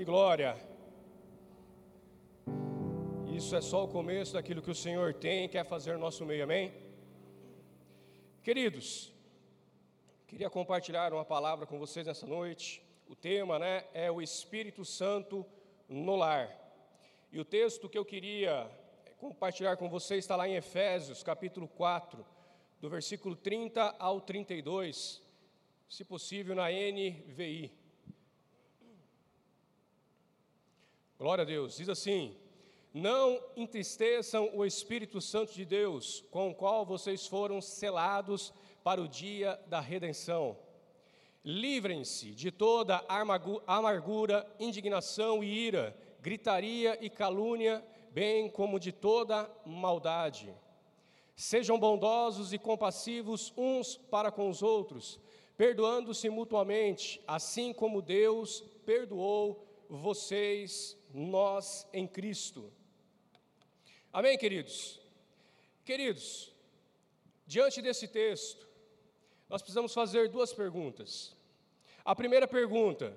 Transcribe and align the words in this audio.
Que 0.00 0.04
glória! 0.06 0.56
Isso 3.36 3.54
é 3.54 3.60
só 3.60 3.84
o 3.84 3.88
começo 3.88 4.32
daquilo 4.32 4.62
que 4.62 4.70
o 4.70 4.74
Senhor 4.74 5.12
tem 5.12 5.44
e 5.44 5.48
quer 5.48 5.62
fazer 5.62 5.92
no 5.92 5.98
nosso 5.98 6.24
meio, 6.24 6.44
amém? 6.44 6.72
Queridos, 8.42 9.12
queria 10.26 10.48
compartilhar 10.48 11.12
uma 11.12 11.22
palavra 11.22 11.66
com 11.66 11.78
vocês 11.78 12.06
nessa 12.06 12.26
noite. 12.26 12.82
O 13.06 13.14
tema, 13.14 13.58
né, 13.58 13.84
é 13.92 14.10
o 14.10 14.22
Espírito 14.22 14.86
Santo 14.86 15.44
no 15.86 16.16
lar. 16.16 16.48
E 17.30 17.38
o 17.38 17.44
texto 17.44 17.86
que 17.86 17.98
eu 17.98 18.04
queria 18.06 18.70
compartilhar 19.18 19.76
com 19.76 19.90
vocês 19.90 20.24
está 20.24 20.34
lá 20.34 20.48
em 20.48 20.54
Efésios, 20.54 21.22
capítulo 21.22 21.68
4, 21.68 22.24
do 22.80 22.88
versículo 22.88 23.36
30 23.36 23.96
ao 23.98 24.18
32, 24.22 25.22
se 25.90 26.06
possível 26.06 26.54
na 26.54 26.70
NVI. 26.70 27.79
Glória 31.20 31.42
a 31.42 31.44
Deus. 31.44 31.76
Diz 31.76 31.86
assim: 31.90 32.34
Não 32.94 33.38
entristeçam 33.54 34.50
o 34.54 34.64
Espírito 34.64 35.20
Santo 35.20 35.52
de 35.52 35.66
Deus, 35.66 36.24
com 36.30 36.48
o 36.48 36.54
qual 36.54 36.86
vocês 36.86 37.26
foram 37.26 37.60
selados 37.60 38.54
para 38.82 39.02
o 39.02 39.06
dia 39.06 39.60
da 39.66 39.80
redenção. 39.80 40.56
Livrem-se 41.44 42.30
de 42.30 42.50
toda 42.50 43.04
amargura, 43.66 44.50
indignação 44.58 45.44
e 45.44 45.66
ira, 45.66 45.94
gritaria 46.22 46.96
e 47.04 47.10
calúnia, 47.10 47.84
bem 48.12 48.48
como 48.48 48.80
de 48.80 48.90
toda 48.90 49.46
maldade. 49.66 50.50
Sejam 51.36 51.78
bondosos 51.78 52.54
e 52.54 52.58
compassivos 52.58 53.52
uns 53.58 53.94
para 53.94 54.32
com 54.32 54.48
os 54.48 54.62
outros, 54.62 55.20
perdoando-se 55.54 56.30
mutuamente, 56.30 57.20
assim 57.26 57.74
como 57.74 58.00
Deus 58.00 58.62
perdoou 58.86 59.66
vocês 59.86 60.98
nós 61.12 61.86
em 61.92 62.06
Cristo. 62.06 62.72
Amém, 64.12 64.36
queridos? 64.36 65.00
Queridos, 65.84 66.52
diante 67.46 67.82
desse 67.82 68.06
texto, 68.08 68.68
nós 69.48 69.62
precisamos 69.62 69.92
fazer 69.92 70.28
duas 70.28 70.52
perguntas. 70.52 71.36
A 72.04 72.14
primeira 72.14 72.46
pergunta: 72.46 73.16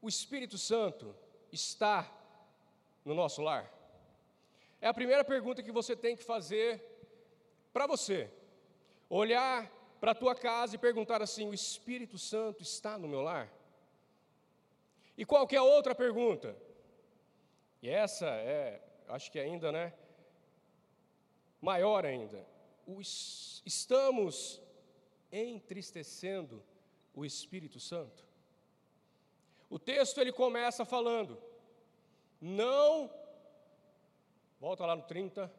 o 0.00 0.08
Espírito 0.08 0.58
Santo 0.58 1.14
está 1.50 2.10
no 3.04 3.14
nosso 3.14 3.42
lar? 3.42 3.72
É 4.80 4.86
a 4.86 4.94
primeira 4.94 5.24
pergunta 5.24 5.62
que 5.62 5.72
você 5.72 5.96
tem 5.96 6.16
que 6.16 6.22
fazer 6.22 6.84
para 7.72 7.86
você. 7.86 8.30
Olhar 9.10 9.70
para 10.00 10.12
a 10.12 10.14
tua 10.14 10.34
casa 10.34 10.74
e 10.74 10.78
perguntar 10.78 11.22
assim: 11.22 11.48
o 11.48 11.54
Espírito 11.54 12.18
Santo 12.18 12.62
está 12.62 12.98
no 12.98 13.08
meu 13.08 13.22
lar? 13.22 13.52
E 15.18 15.24
qual 15.24 15.48
que 15.48 15.56
é 15.56 15.60
outra 15.60 15.96
pergunta? 15.96 16.56
E 17.82 17.90
essa 17.90 18.26
é, 18.26 18.80
acho 19.08 19.32
que 19.32 19.40
ainda, 19.40 19.72
né? 19.72 19.92
Maior 21.60 22.06
ainda. 22.06 22.46
Os, 22.86 23.60
estamos 23.66 24.62
entristecendo 25.32 26.62
o 27.12 27.24
Espírito 27.24 27.80
Santo? 27.80 28.24
O 29.68 29.76
texto 29.76 30.20
ele 30.20 30.32
começa 30.32 30.84
falando: 30.84 31.36
não, 32.40 33.12
volta 34.60 34.86
lá 34.86 34.94
no 34.94 35.02
30, 35.02 35.52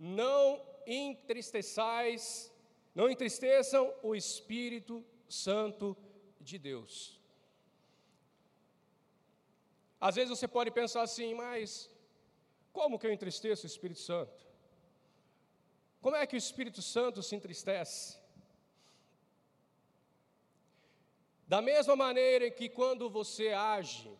não 0.00 0.60
entristeçais, 0.84 2.52
não 2.92 3.08
entristeçam 3.08 3.94
o 4.02 4.16
Espírito 4.16 5.06
Santo 5.28 5.96
de 6.40 6.58
Deus. 6.58 7.19
Às 10.00 10.14
vezes 10.14 10.30
você 10.30 10.48
pode 10.48 10.70
pensar 10.70 11.02
assim, 11.02 11.34
mas 11.34 11.90
como 12.72 12.98
que 12.98 13.06
eu 13.06 13.12
entristeço 13.12 13.64
o 13.64 13.66
Espírito 13.66 14.00
Santo? 14.00 14.46
Como 16.00 16.16
é 16.16 16.26
que 16.26 16.36
o 16.36 16.38
Espírito 16.38 16.80
Santo 16.80 17.22
se 17.22 17.36
entristece? 17.36 18.18
Da 21.46 21.60
mesma 21.60 21.94
maneira 21.94 22.50
que 22.50 22.68
quando 22.68 23.10
você 23.10 23.48
age 23.48 24.10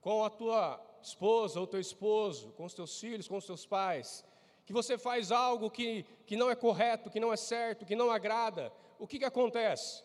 com 0.00 0.24
a 0.24 0.30
tua 0.30 0.80
esposa 1.02 1.60
ou 1.60 1.66
teu 1.66 1.80
esposo, 1.80 2.52
com 2.52 2.64
os 2.64 2.72
teus 2.72 2.98
filhos, 2.98 3.28
com 3.28 3.36
os 3.36 3.44
teus 3.44 3.66
pais, 3.66 4.24
que 4.64 4.72
você 4.72 4.96
faz 4.96 5.30
algo 5.30 5.70
que, 5.70 6.04
que 6.24 6.36
não 6.36 6.50
é 6.50 6.54
correto, 6.54 7.10
que 7.10 7.20
não 7.20 7.32
é 7.32 7.36
certo, 7.36 7.84
que 7.84 7.94
não 7.94 8.10
agrada, 8.10 8.72
o 8.98 9.06
que, 9.06 9.18
que 9.18 9.24
acontece? 9.24 10.02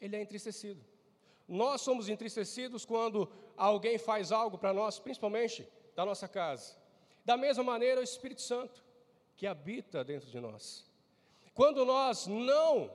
Ele 0.00 0.16
é 0.16 0.22
entristecido. 0.22 0.84
Nós 1.46 1.82
somos 1.82 2.08
entristecidos 2.08 2.84
quando 2.84 3.30
alguém 3.56 3.98
faz 3.98 4.32
algo 4.32 4.56
para 4.56 4.72
nós, 4.72 4.98
principalmente 4.98 5.66
da 5.94 6.04
nossa 6.04 6.26
casa. 6.26 6.76
Da 7.24 7.36
mesma 7.36 7.62
maneira, 7.62 8.00
o 8.00 8.04
Espírito 8.04 8.42
Santo, 8.42 8.84
que 9.36 9.46
habita 9.46 10.04
dentro 10.04 10.30
de 10.30 10.40
nós. 10.40 10.84
Quando 11.52 11.84
nós 11.84 12.26
não 12.26 12.90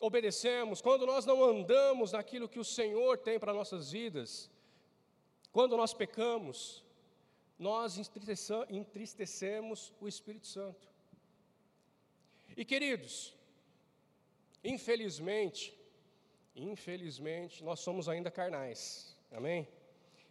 obedecemos, 0.00 0.80
quando 0.80 1.06
nós 1.06 1.24
não 1.24 1.42
andamos 1.42 2.12
naquilo 2.12 2.48
que 2.48 2.58
o 2.58 2.64
Senhor 2.64 3.18
tem 3.18 3.38
para 3.38 3.52
nossas 3.52 3.90
vidas, 3.90 4.50
quando 5.52 5.76
nós 5.76 5.94
pecamos, 5.94 6.84
nós 7.58 7.98
entristecemos 8.68 9.92
o 10.00 10.08
Espírito 10.08 10.46
Santo. 10.46 10.88
E 12.56 12.64
queridos, 12.64 13.34
infelizmente, 14.62 15.76
Infelizmente, 16.54 17.64
nós 17.64 17.80
somos 17.80 18.08
ainda 18.08 18.30
carnais. 18.30 19.16
Amém? 19.32 19.68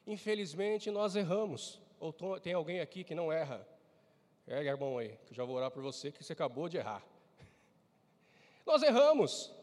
Infelizmente, 0.07 0.89
nós 0.89 1.15
erramos. 1.15 1.81
Ou 1.99 2.13
tem 2.39 2.53
alguém 2.53 2.79
aqui 2.79 3.03
que 3.03 3.15
não 3.15 3.31
erra? 3.31 3.67
Ergue 4.47 4.69
a 4.69 4.77
mão 4.77 4.97
aí, 4.97 5.17
que 5.25 5.31
eu 5.31 5.35
já 5.35 5.43
vou 5.43 5.55
orar 5.55 5.71
por 5.71 5.81
você, 5.81 6.11
que 6.11 6.23
você 6.23 6.33
acabou 6.33 6.67
de 6.67 6.77
errar. 6.77 7.01
Nós 8.65 8.83
erramos. 8.83 9.53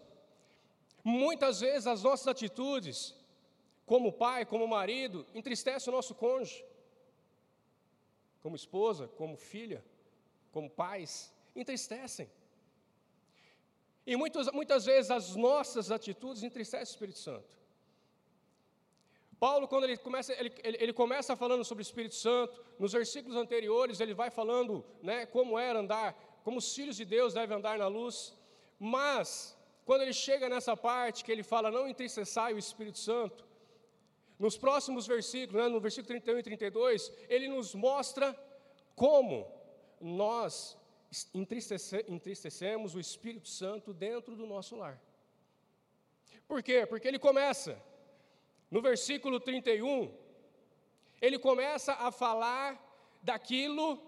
Muitas 1.04 1.60
vezes 1.60 1.86
as 1.86 2.02
nossas 2.02 2.28
atitudes, 2.28 3.14
como 3.84 4.12
pai, 4.12 4.46
como 4.46 4.66
marido, 4.66 5.26
entristecem 5.34 5.92
o 5.92 5.96
nosso 5.96 6.14
cônjuge. 6.14 6.64
Como 8.42 8.56
esposa, 8.56 9.06
como 9.08 9.36
filha, 9.36 9.84
como 10.50 10.70
pais, 10.70 11.32
entristecem. 11.54 12.30
E 14.06 14.16
muitas, 14.16 14.50
muitas 14.52 14.84
vezes 14.84 15.10
as 15.10 15.36
nossas 15.36 15.90
atitudes 15.90 16.42
entristecem 16.42 16.92
o 16.92 16.94
Espírito 16.94 17.18
Santo. 17.18 17.60
Paulo, 19.38 19.66
quando 19.66 19.84
ele 19.84 19.96
começa, 19.96 20.32
ele, 20.34 20.52
ele, 20.62 20.76
ele, 20.80 20.92
começa 20.92 21.34
falando 21.34 21.64
sobre 21.64 21.80
o 21.80 21.88
Espírito 21.88 22.14
Santo, 22.14 22.62
nos 22.78 22.92
versículos 22.92 23.36
anteriores 23.36 23.98
ele 23.98 24.12
vai 24.12 24.30
falando 24.30 24.84
né, 25.02 25.24
como 25.24 25.58
era 25.58 25.78
andar, 25.78 26.14
como 26.44 26.58
os 26.58 26.74
filhos 26.74 26.96
de 26.96 27.06
Deus 27.06 27.32
devem 27.32 27.56
andar 27.56 27.78
na 27.78 27.86
luz, 27.86 28.36
mas 28.78 29.56
quando 29.86 30.02
ele 30.02 30.12
chega 30.12 30.46
nessa 30.48 30.76
parte 30.76 31.24
que 31.24 31.32
ele 31.32 31.42
fala, 31.42 31.70
não 31.70 31.88
entristeçai 31.88 32.52
o 32.52 32.58
Espírito 32.58 32.98
Santo, 32.98 33.46
nos 34.38 34.56
próximos 34.56 35.06
versículos, 35.06 35.62
né, 35.62 35.68
no 35.68 35.80
versículo 35.80 36.08
31 36.08 36.38
e 36.38 36.42
32, 36.42 37.12
ele 37.28 37.48
nos 37.48 37.74
mostra 37.74 38.34
como 38.94 39.50
nós 40.00 40.76
entristece, 41.34 42.04
entristecemos 42.08 42.94
o 42.94 43.00
Espírito 43.00 43.48
Santo 43.48 43.92
dentro 43.92 44.36
do 44.36 44.46
nosso 44.46 44.76
lar. 44.76 45.00
Por 46.46 46.62
quê? 46.62 46.86
Porque 46.86 47.06
ele 47.06 47.18
começa, 47.18 47.80
no 48.70 48.80
versículo 48.80 49.38
31, 49.38 50.12
ele 51.20 51.38
começa 51.38 51.92
a 51.94 52.10
falar 52.10 52.68
daquilo 53.22 54.00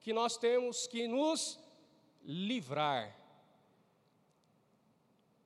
que 0.00 0.12
nós 0.12 0.36
temos 0.36 0.86
que 0.86 1.06
nos 1.06 1.58
livrar. 2.22 3.16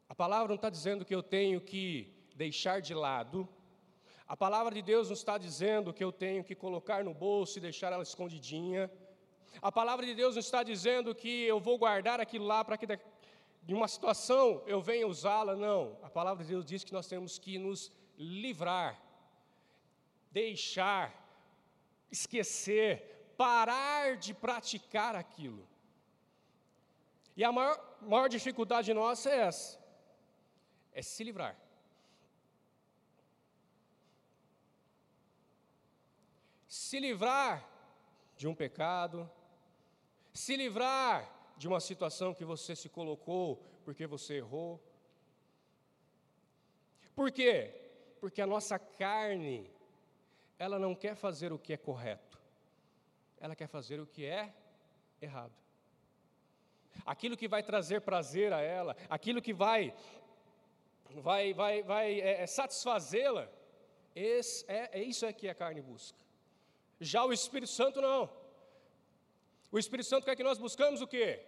A 0.09 0.15
palavra 0.15 0.49
não 0.49 0.57
está 0.57 0.71
dizendo 0.71 1.05
que 1.05 1.15
eu 1.15 1.23
tenho 1.23 1.61
que 1.61 2.13
deixar 2.35 2.81
de 2.81 2.95
lado, 2.95 3.49
a 4.27 4.37
palavra 4.37 4.75
de 4.75 4.81
Deus 4.81 5.09
não 5.09 5.15
está 5.15 5.37
dizendo 5.37 5.93
que 5.93 6.03
eu 6.03 6.11
tenho 6.11 6.43
que 6.43 6.55
colocar 6.55 7.05
no 7.05 7.13
bolso 7.13 7.59
e 7.59 7.61
deixar 7.61 7.93
ela 7.93 8.03
escondidinha. 8.03 8.91
A 9.63 9.73
palavra 9.73 10.05
de 10.05 10.15
Deus 10.15 10.37
está 10.37 10.63
dizendo 10.63 11.15
que 11.15 11.45
eu 11.45 11.59
vou 11.61 11.79
guardar 11.79 12.21
aquilo 12.21 12.45
lá 12.45 12.65
para 12.65 12.77
que 12.77 12.87
de 13.63 13.75
uma 13.75 13.89
situação 13.89 14.63
eu 14.67 14.81
venha 14.81 15.07
usá-la, 15.07 15.57
não. 15.57 15.99
A 16.03 16.11
palavra 16.11 16.45
de 16.45 16.51
Deus 16.51 16.65
diz 16.65 16.85
que 16.85 16.93
nós 16.93 17.07
temos 17.07 17.39
que 17.39 17.59
nos 17.59 17.91
livrar, 18.19 19.01
deixar, 20.31 21.13
esquecer, 22.11 23.35
parar 23.37 24.17
de 24.17 24.35
praticar 24.35 25.17
aquilo. 25.17 25.67
E 27.37 27.43
a 27.43 27.51
maior, 27.51 27.99
maior 28.03 28.29
dificuldade 28.29 28.93
nossa 28.93 29.31
é 29.31 29.39
essa: 29.41 29.81
é 30.93 31.03
se 31.03 31.25
livrar. 31.25 31.57
Se 36.69 36.99
livrar 36.99 37.69
de 38.37 38.47
um 38.47 38.55
pecado, 38.55 39.31
se 40.35 40.57
livrar 40.57 41.33
de 41.57 41.69
uma 41.69 41.81
situação 41.81 42.35
que 42.35 42.45
você 42.45 42.75
se 42.75 42.89
colocou 42.89 43.63
porque 43.85 44.05
você 44.07 44.39
errou. 44.39 44.83
Por 47.15 47.31
quê? 47.31 47.73
Porque 48.21 48.43
a 48.43 48.47
nossa 48.47 48.77
carne, 48.77 49.71
ela 50.59 50.79
não 50.79 50.95
quer 50.95 51.15
fazer 51.15 51.53
o 51.53 51.59
que 51.59 51.73
é 51.73 51.77
correto, 51.77 52.39
ela 53.39 53.55
quer 53.55 53.69
fazer 53.69 54.01
o 54.01 54.07
que 54.07 54.27
é 54.27 54.53
errado. 55.23 55.53
Aquilo 57.07 57.37
que 57.37 57.47
vai 57.47 57.63
trazer 57.63 58.01
prazer 58.01 58.53
a 58.53 58.61
ela, 58.61 58.97
aquilo 59.09 59.41
que 59.41 59.53
vai, 59.53 59.95
vai, 61.11 61.55
vai, 61.55 61.83
vai 61.83 62.21
é, 62.21 62.43
é 62.43 62.47
satisfazê-la, 62.47 63.49
é, 64.17 64.41
é 64.67 65.03
isso 65.03 65.25
é 65.27 65.33
que 65.33 65.49
a 65.49 65.55
carne 65.55 65.81
busca. 65.81 66.19
Já 67.01 67.25
o 67.25 67.33
Espírito 67.33 67.71
Santo 67.71 68.01
não. 68.01 68.44
O 69.75 69.79
Espírito 69.79 70.09
Santo 70.09 70.25
quer 70.25 70.37
que 70.37 70.45
nós 70.45 70.57
buscamos 70.57 71.01
o 71.01 71.07
quê? 71.13 71.45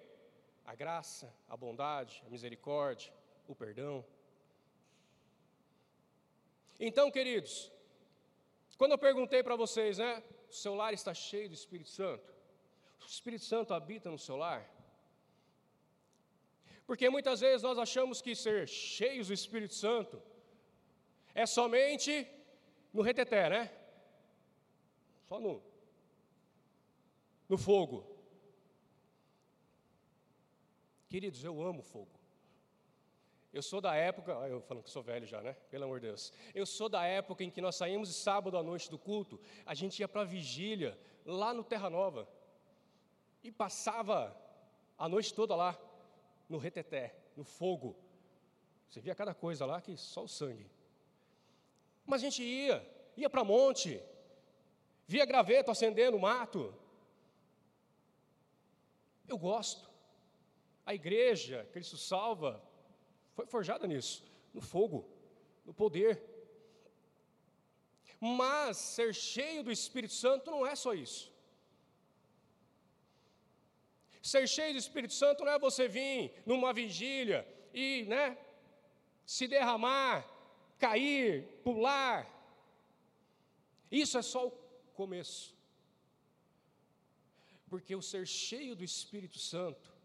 A 0.65 0.75
graça, 0.75 1.33
a 1.49 1.57
bondade, 1.57 2.21
a 2.27 2.29
misericórdia, 2.29 3.13
o 3.47 3.55
perdão. 3.55 4.05
Então, 6.81 7.09
queridos, 7.09 7.71
quando 8.77 8.91
eu 8.91 8.99
perguntei 8.99 9.45
para 9.45 9.55
vocês, 9.55 9.99
né, 9.99 10.25
o 10.51 10.53
seu 10.53 10.75
lar 10.75 10.93
está 10.93 11.15
cheio 11.15 11.49
do 11.49 11.55
Espírito 11.55 11.89
Santo? 11.89 12.35
O 13.01 13.07
Espírito 13.07 13.45
Santo 13.45 13.73
habita 13.73 14.11
no 14.11 14.19
seu 14.19 14.37
lar? 14.37 14.69
Porque 16.85 17.09
muitas 17.09 17.39
vezes 17.39 17.63
nós 17.63 17.79
achamos 17.79 18.21
que 18.21 18.35
ser 18.35 18.67
cheios 18.67 19.29
do 19.29 19.35
Espírito 19.35 19.75
Santo 19.75 20.21
é 21.33 21.47
somente 21.47 22.27
no 22.93 23.03
reteté, 23.03 23.49
né? 23.49 23.73
Só 25.29 25.39
no, 25.39 25.63
no 27.49 27.57
fogo. 27.57 28.16
Queridos, 31.09 31.45
eu 31.45 31.63
amo 31.63 31.83
fogo. 31.83 32.21
Eu 33.53 33.63
sou 33.63 33.81
da 33.81 33.95
época, 33.95 34.33
eu 34.49 34.61
falando 34.61 34.85
que 34.85 34.91
sou 34.91 35.03
velho 35.03 35.25
já, 35.27 35.41
né? 35.41 35.55
Pelo 35.71 35.85
amor 35.85 36.01
de 36.01 36.09
Deus. 36.09 36.33
Eu 36.55 36.67
sou 36.67 36.89
da 36.89 37.05
época 37.05 37.43
em 37.43 37.51
que 37.51 37.61
nós 37.61 37.77
saímos 37.77 38.09
de 38.09 38.15
sábado 38.15 38.59
à 38.59 38.63
noite 38.63 38.91
do 38.91 38.99
culto, 38.99 39.41
a 39.65 39.75
gente 39.75 39.99
ia 40.01 40.09
para 40.09 40.23
a 40.23 40.25
vigília, 40.25 40.99
lá 41.25 41.55
no 41.55 41.65
Terra 41.65 41.89
Nova, 41.89 42.29
e 43.43 43.51
passava 43.51 44.37
a 44.99 45.09
noite 45.09 45.33
toda 45.33 45.55
lá, 45.57 45.79
no 46.49 46.59
reteté, 46.59 47.17
no 47.37 47.45
fogo. 47.45 47.97
Você 48.89 49.01
via 49.01 49.15
cada 49.15 49.35
coisa 49.35 49.65
lá 49.65 49.81
que 49.81 49.97
só 49.97 50.25
o 50.25 50.29
sangue. 50.29 50.71
Mas 52.05 52.23
a 52.23 52.25
gente 52.25 52.43
ia, 52.43 52.87
ia 53.17 53.31
para 53.31 53.43
monte, 53.43 54.03
via 55.07 55.25
graveto 55.25 55.71
acendendo 55.71 56.19
mato. 56.19 56.75
Eu 59.27 59.39
gosto. 59.39 59.86
A 60.87 60.95
igreja, 60.95 61.69
Cristo 61.73 61.97
salva, 61.97 62.63
foi 63.35 63.45
forjada 63.45 63.87
nisso, 63.89 64.25
no 64.55 64.61
fogo, 64.61 65.07
no 65.65 65.75
poder. 65.75 66.23
Mas 68.21 68.77
ser 68.77 69.13
cheio 69.13 69.65
do 69.65 69.73
Espírito 69.73 70.15
Santo 70.15 70.49
não 70.51 70.65
é 70.65 70.77
só 70.77 70.95
isso. 70.95 71.31
Ser 74.23 74.49
cheio 74.49 74.73
do 74.73 74.79
Espírito 74.79 75.13
Santo 75.13 75.45
não 75.45 75.53
é 75.53 75.59
você 75.59 75.89
vir 75.89 76.33
numa 76.47 76.73
vigília 76.73 77.47
e, 77.75 78.05
né, 78.05 78.39
se 79.25 79.49
derramar, 79.49 80.25
cair, 80.79 81.45
pular. 81.65 82.33
Isso 83.91 84.17
é 84.19 84.23
só 84.23 84.47
o 84.47 84.51
começo. 84.95 85.55
Porque 87.69 87.95
o 87.95 88.03
ser 88.03 88.27
cheio 88.27 88.77
do 88.77 88.85
Espírito 88.85 89.39
Santo 89.39 89.96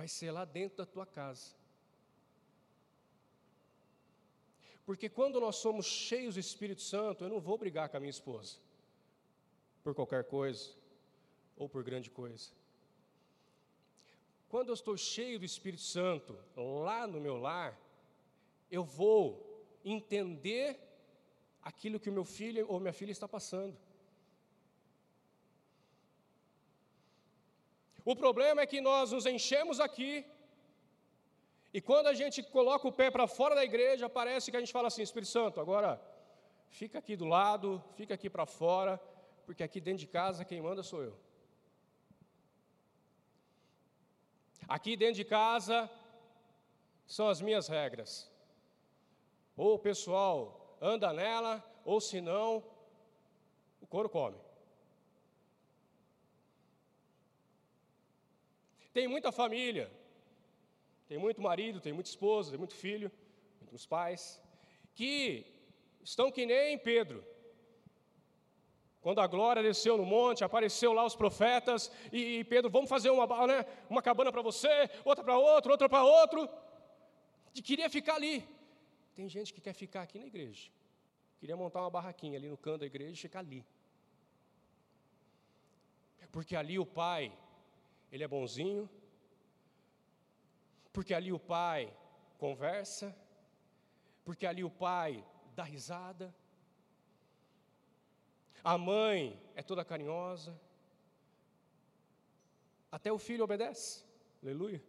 vai 0.00 0.08
ser 0.08 0.30
lá 0.30 0.46
dentro 0.46 0.78
da 0.78 0.86
tua 0.86 1.04
casa. 1.04 1.54
Porque 4.86 5.10
quando 5.10 5.38
nós 5.38 5.56
somos 5.56 5.84
cheios 5.84 6.36
do 6.36 6.40
Espírito 6.40 6.80
Santo, 6.80 7.22
eu 7.22 7.28
não 7.28 7.38
vou 7.38 7.58
brigar 7.58 7.86
com 7.90 7.98
a 7.98 8.00
minha 8.00 8.16
esposa 8.18 8.56
por 9.84 9.94
qualquer 9.94 10.24
coisa 10.24 10.70
ou 11.54 11.68
por 11.68 11.84
grande 11.84 12.08
coisa. 12.08 12.50
Quando 14.48 14.68
eu 14.68 14.74
estou 14.74 14.96
cheio 14.96 15.38
do 15.38 15.44
Espírito 15.44 15.82
Santo 15.82 16.34
lá 16.56 17.06
no 17.06 17.20
meu 17.20 17.36
lar, 17.36 17.78
eu 18.70 18.82
vou 18.82 19.22
entender 19.84 20.80
aquilo 21.60 22.00
que 22.00 22.08
o 22.08 22.12
meu 22.18 22.24
filho 22.24 22.66
ou 22.70 22.80
minha 22.80 22.94
filha 22.94 23.12
está 23.12 23.28
passando. 23.28 23.76
O 28.04 28.16
problema 28.16 28.62
é 28.62 28.66
que 28.66 28.80
nós 28.80 29.12
nos 29.12 29.26
enchemos 29.26 29.78
aqui, 29.80 30.24
e 31.72 31.80
quando 31.80 32.08
a 32.08 32.14
gente 32.14 32.42
coloca 32.42 32.88
o 32.88 32.92
pé 32.92 33.10
para 33.10 33.26
fora 33.26 33.54
da 33.54 33.64
igreja, 33.64 34.08
parece 34.08 34.50
que 34.50 34.56
a 34.56 34.60
gente 34.60 34.72
fala 34.72 34.88
assim: 34.88 35.02
Espírito 35.02 35.30
Santo, 35.30 35.60
agora 35.60 36.00
fica 36.68 36.98
aqui 36.98 37.16
do 37.16 37.26
lado, 37.26 37.82
fica 37.94 38.14
aqui 38.14 38.28
para 38.28 38.46
fora, 38.46 39.00
porque 39.46 39.62
aqui 39.62 39.80
dentro 39.80 40.00
de 40.00 40.06
casa 40.06 40.44
quem 40.44 40.60
manda 40.60 40.82
sou 40.82 41.02
eu. 41.02 41.16
Aqui 44.68 44.96
dentro 44.96 45.16
de 45.16 45.24
casa 45.24 45.90
são 47.06 47.28
as 47.28 47.40
minhas 47.40 47.66
regras. 47.68 48.30
Ou 49.56 49.74
o 49.74 49.78
pessoal 49.78 50.76
anda 50.80 51.12
nela, 51.12 51.62
ou 51.84 52.00
se 52.00 52.20
não, 52.20 52.64
o 53.80 53.86
couro 53.86 54.08
come. 54.08 54.38
Tem 58.92 59.06
muita 59.06 59.30
família, 59.30 59.90
tem 61.08 61.18
muito 61.18 61.40
marido, 61.40 61.80
tem 61.80 61.92
muita 61.92 62.10
esposa, 62.10 62.50
tem 62.50 62.58
muito 62.58 62.74
filho, 62.74 63.10
muitos 63.60 63.86
pais, 63.86 64.40
que 64.94 65.46
estão 66.02 66.30
que 66.30 66.44
nem 66.44 66.78
Pedro. 66.78 67.24
Quando 69.00 69.20
a 69.20 69.26
glória 69.26 69.62
desceu 69.62 69.96
no 69.96 70.04
monte, 70.04 70.44
apareceu 70.44 70.92
lá 70.92 71.04
os 71.04 71.16
profetas, 71.16 71.90
e, 72.12 72.44
Pedro, 72.44 72.68
vamos 72.70 72.90
fazer 72.90 73.10
uma, 73.10 73.46
né, 73.46 73.64
uma 73.88 74.02
cabana 74.02 74.30
para 74.30 74.42
você, 74.42 74.90
outra 75.04 75.24
para 75.24 75.38
outro, 75.38 75.70
outra 75.70 75.88
para 75.88 76.04
outro. 76.04 76.48
E 77.54 77.62
queria 77.62 77.88
ficar 77.88 78.16
ali. 78.16 78.46
Tem 79.14 79.28
gente 79.28 79.54
que 79.54 79.60
quer 79.60 79.72
ficar 79.72 80.02
aqui 80.02 80.18
na 80.18 80.26
igreja. 80.26 80.70
Queria 81.38 81.56
montar 81.56 81.80
uma 81.80 81.90
barraquinha 81.90 82.38
ali 82.38 82.48
no 82.48 82.56
canto 82.56 82.80
da 82.80 82.86
igreja 82.86 83.12
e 83.12 83.16
ficar 83.16 83.38
ali. 83.38 83.64
Porque 86.30 86.54
ali 86.54 86.78
o 86.78 86.86
pai 86.86 87.32
ele 88.10 88.24
é 88.24 88.28
bonzinho, 88.28 88.88
porque 90.92 91.14
ali 91.14 91.32
o 91.32 91.38
pai 91.38 91.92
conversa, 92.38 93.16
porque 94.24 94.46
ali 94.46 94.64
o 94.64 94.70
pai 94.70 95.24
dá 95.54 95.62
risada, 95.62 96.34
a 98.62 98.76
mãe 98.76 99.40
é 99.54 99.62
toda 99.62 99.84
carinhosa, 99.84 100.58
até 102.90 103.12
o 103.12 103.18
filho 103.18 103.44
obedece, 103.44 104.04
aleluia. 104.42 104.82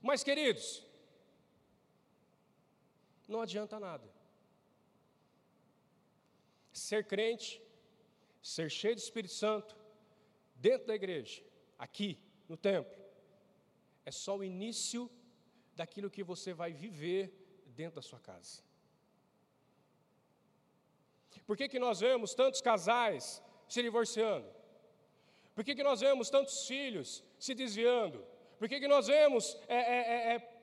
Mas, 0.00 0.24
queridos, 0.24 0.84
não 3.28 3.40
adianta 3.40 3.78
nada. 3.78 4.10
Ser 6.72 7.06
crente, 7.06 7.62
ser 8.42 8.68
cheio 8.70 8.96
do 8.96 8.98
Espírito 8.98 9.34
Santo, 9.34 9.76
dentro 10.66 10.86
da 10.86 10.94
igreja, 10.94 11.42
aqui, 11.76 12.10
no 12.48 12.56
templo, 12.56 12.96
é 14.04 14.12
só 14.12 14.36
o 14.36 14.44
início 14.44 15.10
daquilo 15.74 16.08
que 16.14 16.22
você 16.22 16.50
vai 16.54 16.72
viver 16.72 17.22
dentro 17.66 17.96
da 17.96 18.02
sua 18.02 18.20
casa. 18.20 18.62
Por 21.44 21.56
que, 21.56 21.68
que 21.68 21.80
nós 21.86 21.98
vemos 21.98 22.32
tantos 22.42 22.60
casais 22.60 23.42
se 23.68 23.82
divorciando? 23.82 24.48
Por 25.54 25.64
que, 25.64 25.74
que 25.74 25.82
nós 25.82 26.00
vemos 26.00 26.30
tantos 26.30 26.66
filhos 26.70 27.24
se 27.38 27.54
desviando? 27.54 28.24
Por 28.58 28.68
que, 28.68 28.78
que 28.78 28.86
nós 28.86 29.08
vemos 29.08 29.44
é, 29.66 29.80
é, 29.96 29.98
é, 30.14 30.34
é 30.36 30.60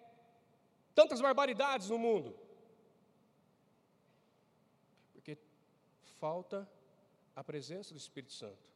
tantas 0.96 1.20
barbaridades 1.20 1.90
no 1.90 2.00
mundo? 2.00 2.30
Porque 5.12 5.38
falta 6.22 6.68
a 7.36 7.44
presença 7.44 7.94
do 7.94 7.98
Espírito 7.98 8.32
Santo 8.32 8.69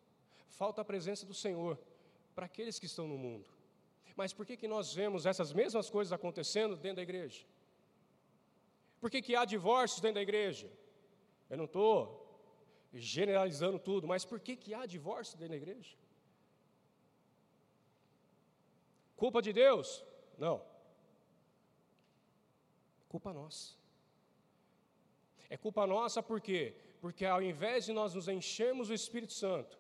falta 0.62 0.82
a 0.82 0.86
presença 0.86 1.26
do 1.26 1.34
Senhor 1.34 1.78
para 2.36 2.46
aqueles 2.46 2.78
que 2.80 2.86
estão 2.86 3.08
no 3.08 3.18
mundo. 3.18 3.50
Mas 4.16 4.32
por 4.34 4.46
que, 4.46 4.56
que 4.56 4.68
nós 4.68 4.94
vemos 4.94 5.26
essas 5.26 5.52
mesmas 5.52 5.90
coisas 5.90 6.14
acontecendo 6.14 6.76
dentro 6.76 6.98
da 6.98 7.02
igreja? 7.10 7.42
Por 9.02 9.10
que, 9.12 9.22
que 9.22 9.36
há 9.36 9.44
divórcios 9.46 10.00
dentro 10.00 10.16
da 10.16 10.22
igreja? 10.22 10.70
Eu 11.50 11.58
não 11.58 11.66
estou 11.66 11.96
generalizando 12.94 13.80
tudo, 13.80 14.08
mas 14.08 14.24
por 14.24 14.40
que, 14.40 14.56
que 14.56 14.74
há 14.74 14.86
divórcio 14.86 15.38
dentro 15.38 15.54
da 15.56 15.58
igreja? 15.58 15.96
Culpa 19.16 19.42
de 19.42 19.52
Deus? 19.52 20.04
Não. 20.38 20.64
Culpa 23.10 23.34
nossa. 23.34 23.74
É 25.50 25.58
culpa 25.58 25.86
nossa 25.86 26.22
por 26.22 26.40
quê? 26.40 26.76
Porque 27.02 27.26
ao 27.26 27.42
invés 27.42 27.86
de 27.86 27.94
nós 27.94 28.14
nos 28.14 28.28
enchermos 28.28 28.88
do 28.88 28.94
Espírito 28.94 29.34
Santo, 29.34 29.78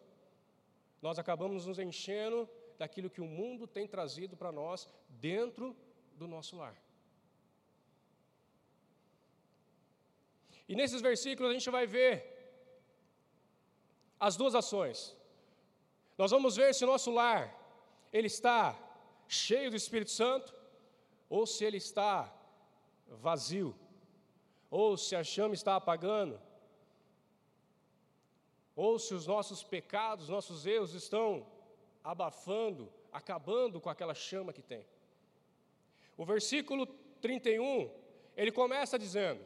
nós 1.05 1.19
acabamos 1.21 1.65
nos 1.69 1.79
enchendo 1.85 2.37
daquilo 2.81 3.09
que 3.15 3.23
o 3.25 3.31
mundo 3.39 3.63
tem 3.75 3.85
trazido 3.95 4.35
para 4.41 4.51
nós 4.59 4.87
dentro 5.27 5.65
do 6.19 6.27
nosso 6.33 6.55
lar. 6.61 6.75
E 10.69 10.75
nesses 10.79 11.01
versículos 11.09 11.49
a 11.49 11.55
gente 11.57 11.69
vai 11.77 11.85
ver 11.85 12.13
as 14.27 14.37
duas 14.41 14.55
ações. 14.61 14.99
Nós 16.17 16.31
vamos 16.35 16.55
ver 16.55 16.69
se 16.73 16.85
o 16.85 16.91
nosso 16.93 17.11
lar 17.11 17.43
ele 18.17 18.27
está 18.27 18.61
cheio 19.27 19.69
do 19.71 19.75
Espírito 19.83 20.11
Santo 20.11 20.55
ou 21.29 21.45
se 21.45 21.65
ele 21.65 21.77
está 21.77 22.33
vazio, 23.27 23.75
ou 24.69 24.95
se 24.95 25.13
a 25.15 25.23
chama 25.23 25.53
está 25.53 25.75
apagando, 25.75 26.39
ou 28.75 28.97
se 28.97 29.13
os 29.13 29.27
nossos 29.27 29.63
pecados, 29.63 30.29
nossos 30.29 30.65
erros 30.65 30.93
estão 30.93 31.45
abafando, 32.03 32.91
acabando 33.11 33.79
com 33.79 33.89
aquela 33.89 34.15
chama 34.15 34.51
que 34.51 34.61
tem. 34.61 34.85
O 36.17 36.25
versículo 36.25 36.85
31, 37.21 37.91
ele 38.35 38.51
começa 38.51 38.97
dizendo: 38.97 39.43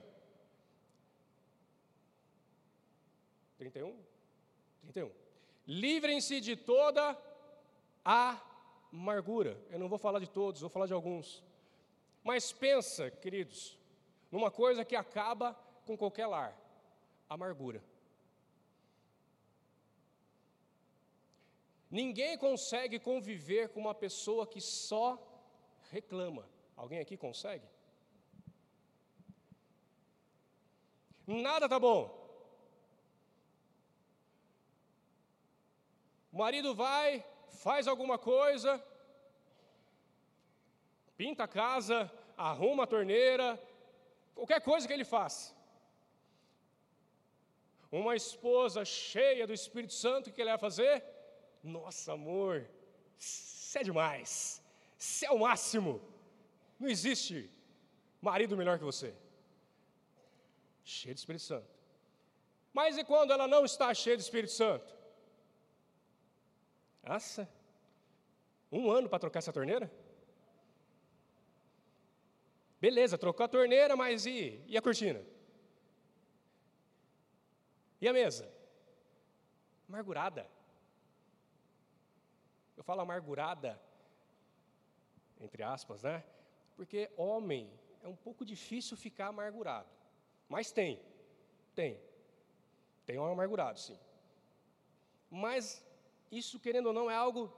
31? 3.58 3.98
31. 4.82 5.12
Livrem-se 5.68 6.40
de 6.40 6.56
toda 6.56 7.18
a 8.04 8.42
amargura. 8.92 9.60
Eu 9.70 9.80
não 9.80 9.90
vou 9.90 9.98
falar 9.98 10.20
de 10.20 10.30
todos, 10.30 10.62
vou 10.62 10.70
falar 10.70 10.88
de 10.88 10.94
alguns. 10.94 11.44
Mas 12.24 12.52
pensa, 12.52 13.12
queridos, 13.12 13.78
numa 14.32 14.50
coisa 14.50 14.86
que 14.86 14.96
acaba 14.96 15.54
com 15.86 15.98
qualquer 15.98 16.28
lar: 16.28 16.58
amargura. 17.30 17.84
Ninguém 21.90 22.38
consegue 22.38 23.00
conviver 23.00 23.70
com 23.70 23.80
uma 23.80 23.96
pessoa 23.96 24.46
que 24.46 24.60
só 24.60 25.18
reclama. 25.90 26.48
Alguém 26.76 27.00
aqui 27.00 27.16
consegue? 27.16 27.66
Nada 31.26 31.68
tá 31.68 31.80
bom. 31.80 32.02
O 36.32 36.38
marido 36.38 36.76
vai, 36.76 37.26
faz 37.50 37.88
alguma 37.88 38.18
coisa, 38.18 38.84
pinta 41.18 41.46
a 41.46 41.48
casa, 41.48 42.12
arruma 42.38 42.84
a 42.84 42.88
torneira, 42.88 43.60
qualquer 44.36 44.62
coisa 44.62 44.88
que 44.88 44.94
ele 44.94 45.04
faça. 45.06 45.56
Uma 47.92 48.16
esposa 48.16 48.86
cheia 48.86 49.48
do 49.48 49.54
Espírito 49.54 49.94
Santo, 49.94 50.30
o 50.30 50.34
que 50.34 50.42
ele 50.42 50.50
vai 50.50 50.60
fazer? 50.60 51.17
Nossa, 51.68 52.14
amor, 52.14 52.66
isso 53.20 53.78
é 53.78 53.84
demais, 53.84 54.64
isso 54.98 55.26
é 55.26 55.32
o 55.32 55.40
máximo. 55.40 56.02
Não 56.80 56.88
existe 56.88 57.52
marido 58.22 58.56
melhor 58.56 58.78
que 58.78 58.86
você. 58.86 59.14
Cheio 60.84 61.14
de 61.14 61.20
Espírito 61.20 61.44
Santo. 61.44 61.68
Mas 62.72 62.98
e 62.98 63.04
quando 63.04 63.32
ela 63.32 63.48
não 63.48 63.66
está 63.66 63.94
cheia 63.94 64.16
de 64.16 64.24
Espírito 64.24 64.54
Santo? 64.54 64.96
Nossa, 67.04 67.50
um 68.72 68.90
ano 68.90 69.10
para 69.10 69.20
trocar 69.20 69.40
essa 69.40 69.52
torneira? 69.52 69.92
Beleza, 72.80 73.18
trocou 73.18 73.44
a 73.44 73.50
torneira, 73.50 73.98
mas 73.98 74.26
e, 74.26 74.62
e 74.68 74.78
a 74.78 74.82
cortina? 74.82 75.22
E 78.00 78.08
a 78.08 78.14
mesa? 78.14 78.50
Amargurada. 79.90 80.57
Eu 82.88 82.94
falo 82.94 83.02
amargurada, 83.02 83.78
entre 85.42 85.62
aspas, 85.62 86.04
né? 86.04 86.24
Porque 86.78 87.12
homem 87.18 87.70
é 88.02 88.08
um 88.08 88.16
pouco 88.16 88.46
difícil 88.46 88.96
ficar 88.96 89.28
amargurado. 89.28 89.90
Mas 90.48 90.72
tem, 90.72 90.98
tem. 91.76 92.00
Tem 93.06 93.20
um 93.20 93.26
amargurado, 93.26 93.78
sim. 93.78 94.00
Mas 95.30 95.86
isso, 96.32 96.62
querendo 96.62 96.86
ou 96.86 96.94
não, 96.94 97.12
é 97.12 97.16
algo, 97.16 97.54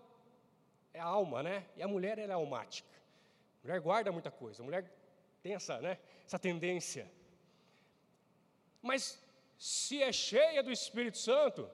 é 0.96 1.00
a 1.00 1.06
alma, 1.06 1.44
né? 1.44 1.70
E 1.78 1.84
a 1.84 1.88
mulher, 1.88 2.18
ela 2.18 2.34
é 2.34 2.36
almática. 2.36 2.90
A 3.60 3.68
mulher 3.68 3.82
guarda 3.82 4.12
muita 4.12 4.32
coisa, 4.32 4.64
a 4.64 4.66
mulher 4.66 4.92
tem 5.44 5.54
essa, 5.54 5.80
né, 5.80 6.00
essa 6.26 6.40
tendência. 6.40 7.08
Mas 8.82 9.24
se 9.60 10.02
é 10.02 10.12
cheia 10.12 10.64
do 10.64 10.72
Espírito 10.72 11.20
Santo, 11.20 11.70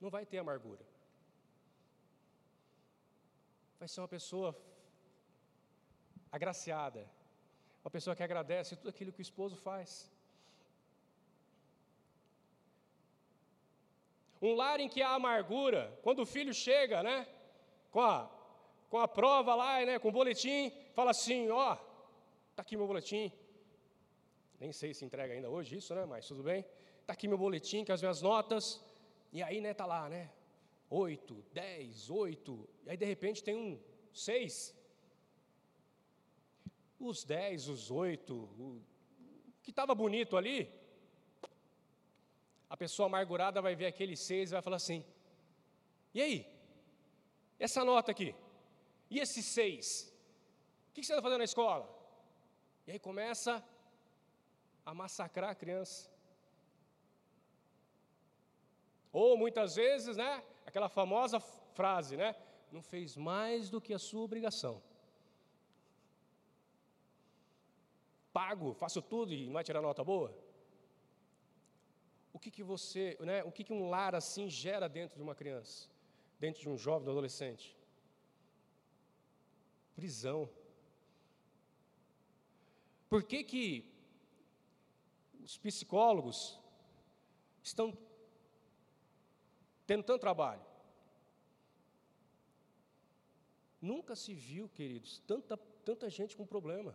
não 0.00 0.08
vai 0.08 0.24
ter 0.24 0.38
amargura. 0.38 0.88
Vai 3.78 3.88
ser 3.88 4.00
uma 4.00 4.08
pessoa 4.08 4.50
agraciada, 6.36 7.08
uma 7.82 7.90
pessoa 7.90 8.16
que 8.16 8.22
agradece 8.22 8.76
tudo 8.76 8.90
aquilo 8.90 9.12
que 9.12 9.20
o 9.20 9.28
esposo 9.28 9.56
faz. 9.56 10.10
Um 14.40 14.54
lar 14.54 14.78
em 14.80 14.88
que 14.88 15.02
há 15.02 15.14
amargura, 15.14 15.82
quando 16.02 16.20
o 16.20 16.26
filho 16.26 16.52
chega, 16.54 17.02
né, 17.02 17.26
com 17.90 18.00
a, 18.00 18.30
com 18.90 18.98
a 18.98 19.08
prova 19.08 19.54
lá, 19.54 19.84
né, 19.84 19.98
com 19.98 20.08
o 20.08 20.12
boletim, 20.12 20.72
fala 20.94 21.10
assim: 21.10 21.48
ó, 21.50 21.76
tá 22.54 22.62
aqui 22.62 22.76
meu 22.76 22.86
boletim. 22.86 23.32
Nem 24.60 24.72
sei 24.72 24.92
se 24.92 25.04
entrega 25.04 25.34
ainda 25.34 25.48
hoje 25.48 25.76
isso, 25.76 25.94
né, 25.94 26.04
mas 26.04 26.26
tudo 26.26 26.42
bem. 26.42 26.64
Tá 27.06 27.12
aqui 27.12 27.26
meu 27.28 27.38
boletim, 27.38 27.84
com 27.84 27.92
as 27.92 28.02
minhas 28.02 28.20
notas. 28.22 28.80
E 29.32 29.42
aí, 29.42 29.60
né, 29.60 29.72
tá 29.72 29.86
lá, 29.86 30.08
né, 30.08 30.30
oito, 30.90 31.44
dez, 31.52 32.10
oito. 32.10 32.68
E 32.84 32.90
aí, 32.90 32.96
de 32.96 33.04
repente, 33.04 33.42
tem 33.42 33.54
um 33.54 33.80
seis. 34.12 34.74
Os 36.98 37.24
dez, 37.24 37.68
os 37.68 37.90
oito, 37.90 38.34
o 38.34 38.82
que 39.62 39.70
estava 39.70 39.94
bonito 39.94 40.36
ali, 40.36 40.72
a 42.68 42.76
pessoa 42.76 43.06
amargurada 43.06 43.62
vai 43.62 43.74
ver 43.76 43.86
aquele 43.86 44.16
seis 44.16 44.50
e 44.50 44.52
vai 44.52 44.62
falar 44.62 44.76
assim: 44.76 45.04
e 46.14 46.22
aí? 46.22 46.46
Essa 47.58 47.84
nota 47.84 48.10
aqui? 48.12 48.34
E 49.10 49.18
esse 49.18 49.42
seis? 49.42 50.12
O 50.88 50.92
que 50.92 51.02
você 51.02 51.12
está 51.12 51.22
fazendo 51.22 51.38
na 51.38 51.44
escola? 51.44 51.86
E 52.86 52.92
aí 52.92 52.98
começa 52.98 53.64
a 54.84 54.94
massacrar 54.94 55.50
a 55.50 55.54
criança. 55.54 56.10
Ou 59.12 59.36
muitas 59.36 59.76
vezes, 59.76 60.16
né? 60.16 60.42
Aquela 60.68 60.88
famosa 60.88 61.38
frase, 61.78 62.16
né? 62.22 62.34
Não 62.70 62.82
fez 62.82 63.16
mais 63.16 63.70
do 63.70 63.80
que 63.80 63.94
a 63.94 63.98
sua 63.98 64.22
obrigação. 64.22 64.74
Pago, 68.32 68.74
faço 68.74 69.00
tudo 69.00 69.32
e 69.32 69.46
não 69.46 69.54
vai 69.54 69.64
tirar 69.64 69.80
nota 69.80 70.04
boa? 70.04 70.30
o 72.38 72.40
que, 72.40 72.52
que 72.52 72.62
você, 72.62 73.16
né, 73.20 73.42
o 73.42 73.50
que, 73.50 73.64
que 73.64 73.72
um 73.72 73.88
lar 73.88 74.14
assim 74.14 74.48
gera 74.48 74.88
dentro 74.88 75.16
de 75.16 75.22
uma 75.22 75.34
criança, 75.34 75.88
dentro 76.38 76.60
de 76.62 76.68
um 76.68 76.78
jovem, 76.78 77.02
de 77.02 77.08
um 77.08 77.12
adolescente? 77.12 77.76
Prisão. 79.96 80.48
Por 83.08 83.24
que, 83.24 83.42
que 83.42 83.92
os 85.42 85.58
psicólogos 85.58 86.60
estão 87.60 87.92
tendo 89.88 90.04
tanto 90.04 90.20
trabalho? 90.20 90.64
Nunca 93.80 94.14
se 94.14 94.34
viu, 94.34 94.68
queridos, 94.68 95.18
tanta, 95.26 95.56
tanta 95.82 96.10
gente 96.10 96.36
com 96.36 96.46
problema. 96.46 96.94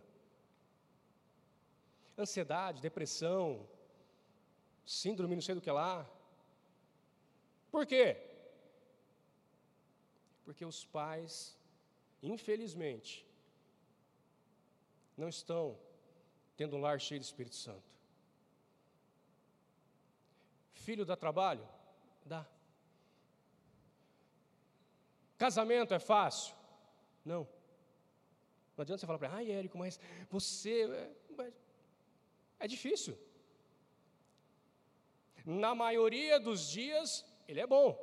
Ansiedade, 2.16 2.80
depressão, 2.80 3.68
síndrome 4.86 5.34
não 5.34 5.42
sei 5.42 5.56
do 5.56 5.60
que 5.60 5.70
lá. 5.72 6.08
Por 7.72 7.84
quê? 7.84 8.16
Porque 10.44 10.64
os 10.64 10.84
pais, 10.84 11.58
infelizmente, 12.22 13.26
não 15.16 15.28
estão 15.28 15.76
tendo 16.56 16.76
um 16.76 16.80
lar 16.80 17.00
cheio 17.00 17.18
de 17.18 17.26
Espírito 17.26 17.56
Santo. 17.56 17.90
Filho 20.74 21.04
dá 21.04 21.16
trabalho? 21.16 21.66
Dá. 22.24 22.46
Casamento 25.38 25.94
é 25.94 25.98
fácil? 25.98 26.54
Não. 27.24 27.48
Não 28.76 28.82
adianta 28.82 29.00
você 29.00 29.06
falar 29.06 29.18
para 29.18 29.28
ele, 29.28 29.36
ai, 29.52 29.58
Érico, 29.58 29.78
mas 29.78 29.98
você. 30.30 30.84
É, 31.38 31.52
é 32.60 32.68
difícil. 32.68 33.16
Na 35.44 35.74
maioria 35.74 36.40
dos 36.40 36.70
dias, 36.70 37.24
ele 37.46 37.60
é 37.60 37.66
bom, 37.66 37.96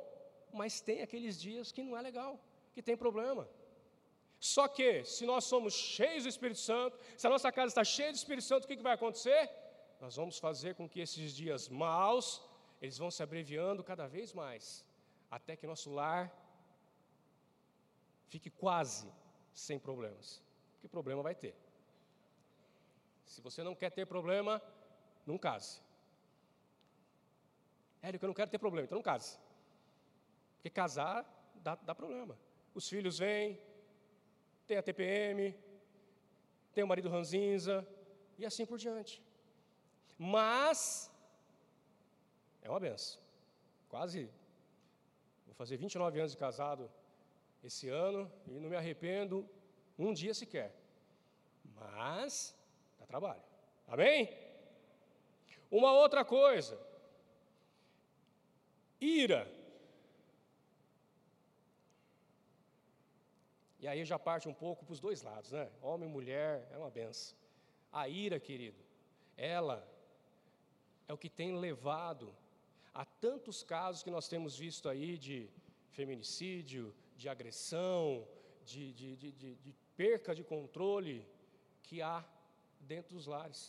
mas 0.52 0.80
tem 0.80 1.02
aqueles 1.02 1.40
dias 1.40 1.72
que 1.72 1.82
não 1.82 1.96
é 1.96 2.02
legal, 2.02 2.38
que 2.72 2.82
tem 2.82 2.96
problema. 2.96 3.48
Só 4.38 4.66
que, 4.66 5.04
se 5.04 5.24
nós 5.24 5.44
somos 5.44 5.72
cheios 5.74 6.24
do 6.24 6.28
Espírito 6.28 6.60
Santo, 6.60 6.98
se 7.16 7.26
a 7.26 7.30
nossa 7.30 7.50
casa 7.52 7.68
está 7.68 7.84
cheia 7.84 8.12
do 8.12 8.16
Espírito 8.16 8.44
Santo, 8.44 8.64
o 8.64 8.68
que, 8.68 8.76
que 8.76 8.82
vai 8.82 8.94
acontecer? 8.94 9.50
Nós 10.00 10.16
vamos 10.16 10.38
fazer 10.38 10.74
com 10.74 10.88
que 10.88 11.00
esses 11.00 11.34
dias 11.34 11.68
maus, 11.68 12.42
eles 12.80 12.98
vão 12.98 13.10
se 13.10 13.22
abreviando 13.22 13.84
cada 13.84 14.06
vez 14.08 14.32
mais, 14.32 14.84
até 15.30 15.54
que 15.56 15.66
nosso 15.66 15.90
lar 15.92 16.41
fique 18.28 18.50
quase 18.50 19.10
sem 19.52 19.78
problemas. 19.78 20.42
Porque 20.72 20.88
problema 20.88 21.22
vai 21.22 21.34
ter. 21.34 21.54
Se 23.24 23.40
você 23.40 23.62
não 23.62 23.74
quer 23.74 23.90
ter 23.90 24.06
problema, 24.06 24.60
não 25.26 25.38
case. 25.38 25.80
Érico, 28.02 28.24
eu 28.24 28.28
não 28.28 28.34
quero 28.34 28.50
ter 28.50 28.58
problema, 28.58 28.84
então 28.84 28.96
não 28.96 29.02
case. 29.02 29.38
Porque 30.56 30.70
casar 30.70 31.24
dá, 31.56 31.74
dá 31.76 31.94
problema. 31.94 32.36
Os 32.74 32.88
filhos 32.88 33.18
vêm, 33.18 33.60
tem 34.66 34.76
a 34.76 34.82
TPM, 34.82 35.56
tem 36.74 36.82
o 36.82 36.86
marido 36.86 37.08
ranzinza, 37.08 37.86
e 38.38 38.44
assim 38.44 38.66
por 38.66 38.78
diante. 38.78 39.22
Mas, 40.18 41.10
é 42.62 42.68
uma 42.68 42.80
benção. 42.80 43.20
Quase, 43.88 44.30
vou 45.46 45.54
fazer 45.54 45.76
29 45.76 46.18
anos 46.18 46.32
de 46.32 46.38
casado 46.38 46.90
esse 47.62 47.88
ano, 47.88 48.30
e 48.46 48.58
não 48.58 48.68
me 48.68 48.76
arrependo 48.76 49.48
um 49.98 50.12
dia 50.12 50.34
sequer. 50.34 50.74
Mas, 51.74 52.56
dá 52.98 53.06
trabalho. 53.06 53.42
Amém? 53.86 54.28
Uma 55.70 55.92
outra 55.92 56.24
coisa, 56.24 56.78
ira. 59.00 59.50
E 63.80 63.88
aí 63.88 64.04
já 64.04 64.18
parte 64.18 64.48
um 64.48 64.54
pouco 64.54 64.84
para 64.84 64.92
os 64.92 65.00
dois 65.00 65.22
lados, 65.22 65.50
né? 65.50 65.70
Homem 65.80 66.08
e 66.08 66.12
mulher 66.12 66.68
é 66.70 66.78
uma 66.78 66.90
benção. 66.90 67.36
A 67.90 68.08
ira, 68.08 68.38
querido, 68.38 68.78
ela 69.36 69.86
é 71.08 71.12
o 71.12 71.18
que 71.18 71.28
tem 71.28 71.58
levado 71.58 72.34
a 72.94 73.04
tantos 73.04 73.62
casos 73.62 74.02
que 74.02 74.10
nós 74.10 74.28
temos 74.28 74.56
visto 74.56 74.88
aí 74.88 75.18
de 75.18 75.50
feminicídio, 75.90 76.94
de 77.22 77.28
agressão, 77.28 78.26
de, 78.64 78.92
de, 78.92 79.16
de, 79.16 79.54
de, 79.64 79.72
perca 79.96 80.34
de 80.38 80.44
controle 80.52 81.16
que 81.86 82.02
há 82.02 82.18
dentro 82.80 83.14
dos 83.16 83.26
lares. 83.26 83.60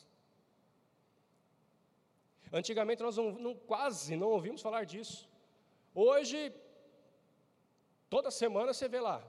Antigamente 2.52 3.04
nós 3.04 3.18
não, 3.18 3.32
não, 3.46 3.56
quase 3.56 4.16
não 4.16 4.30
ouvimos 4.38 4.62
falar 4.68 4.84
disso. 4.94 5.30
Hoje, 5.94 6.40
toda 8.10 8.32
semana 8.32 8.74
você 8.74 8.88
vê 8.88 9.00
lá. 9.00 9.20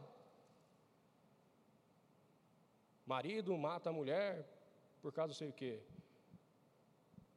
Marido 3.06 3.56
mata 3.58 3.90
a 3.90 3.92
mulher 3.92 4.28
por 5.02 5.12
causa 5.12 5.32
não 5.32 5.38
sei 5.42 5.48
o 5.48 5.52
quê. 5.52 5.82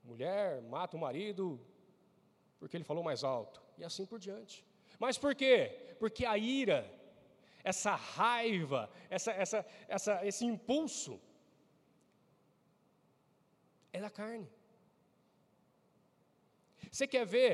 Mulher 0.03 0.61
mata 0.61 0.95
o 0.95 0.99
marido 1.07 1.59
porque 2.59 2.77
ele 2.77 2.89
falou 2.91 3.03
mais 3.03 3.23
alto. 3.25 3.61
E 3.77 3.83
assim 3.83 4.05
por 4.05 4.19
diante. 4.19 4.65
Mas 4.99 5.17
por 5.17 5.33
quê? 5.35 5.95
Porque 5.99 6.25
a 6.25 6.37
ira, 6.37 6.79
essa 7.63 7.95
raiva, 7.95 8.89
essa, 9.09 9.31
essa, 9.31 9.65
essa, 9.87 10.25
esse 10.25 10.45
impulso, 10.45 11.19
é 13.93 13.99
da 13.99 14.09
carne. 14.09 14.49
Você 16.91 17.07
quer 17.07 17.25
ver? 17.25 17.53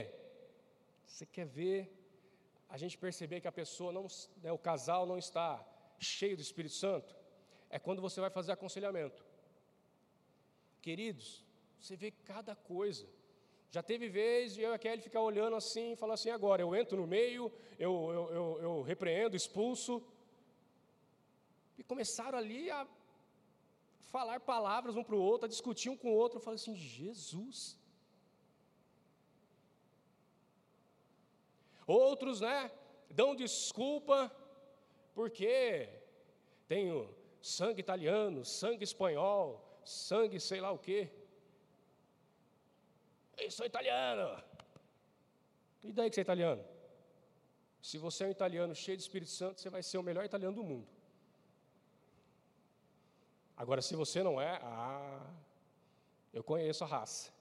Você 1.05 1.25
quer 1.25 1.45
ver 1.45 1.91
a 2.69 2.77
gente 2.77 2.97
perceber 2.97 3.39
que 3.41 3.47
a 3.47 3.51
pessoa 3.51 3.91
não, 3.91 4.07
né, 4.41 4.51
o 4.51 4.57
casal 4.57 5.05
não 5.05 5.17
está 5.17 5.63
cheio 5.99 6.35
do 6.35 6.41
Espírito 6.41 6.75
Santo? 6.75 7.15
É 7.69 7.77
quando 7.79 8.01
você 8.01 8.19
vai 8.21 8.29
fazer 8.29 8.51
aconselhamento. 8.51 9.25
Queridos, 10.81 11.43
você 11.79 11.95
vê 11.95 12.11
cada 12.11 12.55
coisa. 12.55 13.07
Já 13.75 13.81
teve 13.81 14.07
vez 14.07 14.53
de 14.53 14.61
eu 14.61 14.71
e 14.71 14.75
a 14.75 14.77
Kelly 14.77 15.01
ficar 15.01 15.21
olhando 15.21 15.55
assim 15.55 15.93
e 15.93 15.95
falar 15.95 16.13
assim: 16.13 16.29
agora 16.29 16.61
eu 16.61 16.75
entro 16.79 16.95
no 16.95 17.07
meio, 17.07 17.51
eu, 17.79 17.93
eu, 18.17 18.23
eu, 18.37 18.45
eu 18.65 18.81
repreendo, 18.83 19.35
expulso. 19.35 19.93
E 21.75 21.83
começaram 21.83 22.37
ali 22.37 22.69
a 22.69 22.87
falar 24.11 24.39
palavras 24.41 24.95
um 24.95 25.03
para 25.03 25.15
o 25.15 25.23
outro, 25.29 25.47
a 25.47 25.49
discutir 25.49 25.89
um 25.89 25.97
com 25.97 26.09
o 26.11 26.15
outro. 26.15 26.37
Eu 26.37 26.43
falei 26.43 26.59
assim: 26.61 26.75
Jesus. 26.75 27.75
Outros, 31.87 32.41
né, 32.41 32.71
dão 33.09 33.35
desculpa 33.35 34.31
porque 35.15 35.89
tenho 36.67 37.09
sangue 37.41 37.81
italiano, 37.81 38.45
sangue 38.45 38.83
espanhol, 38.83 39.81
sangue 39.83 40.39
sei 40.39 40.61
lá 40.61 40.71
o 40.71 40.77
quê. 40.77 41.09
Eu 43.37 43.51
sou 43.51 43.65
italiano. 43.65 44.43
E 45.83 45.91
daí 45.91 46.09
que 46.09 46.15
você 46.15 46.21
é 46.21 46.23
italiano? 46.23 46.63
Se 47.81 47.97
você 47.97 48.23
é 48.23 48.27
um 48.27 48.31
italiano 48.31 48.73
cheio 48.73 48.97
de 48.97 49.03
Espírito 49.03 49.31
Santo, 49.31 49.59
você 49.59 49.69
vai 49.69 49.83
ser 49.83 49.97
o 49.97 50.03
melhor 50.03 50.23
italiano 50.23 50.55
do 50.55 50.63
mundo. 50.63 50.87
Agora, 53.57 53.81
se 53.81 53.95
você 53.95 54.23
não 54.23 54.39
é, 54.39 54.59
ah, 54.63 55.27
eu 56.31 56.43
conheço 56.43 56.83
a 56.83 56.87
raça. 56.87 57.31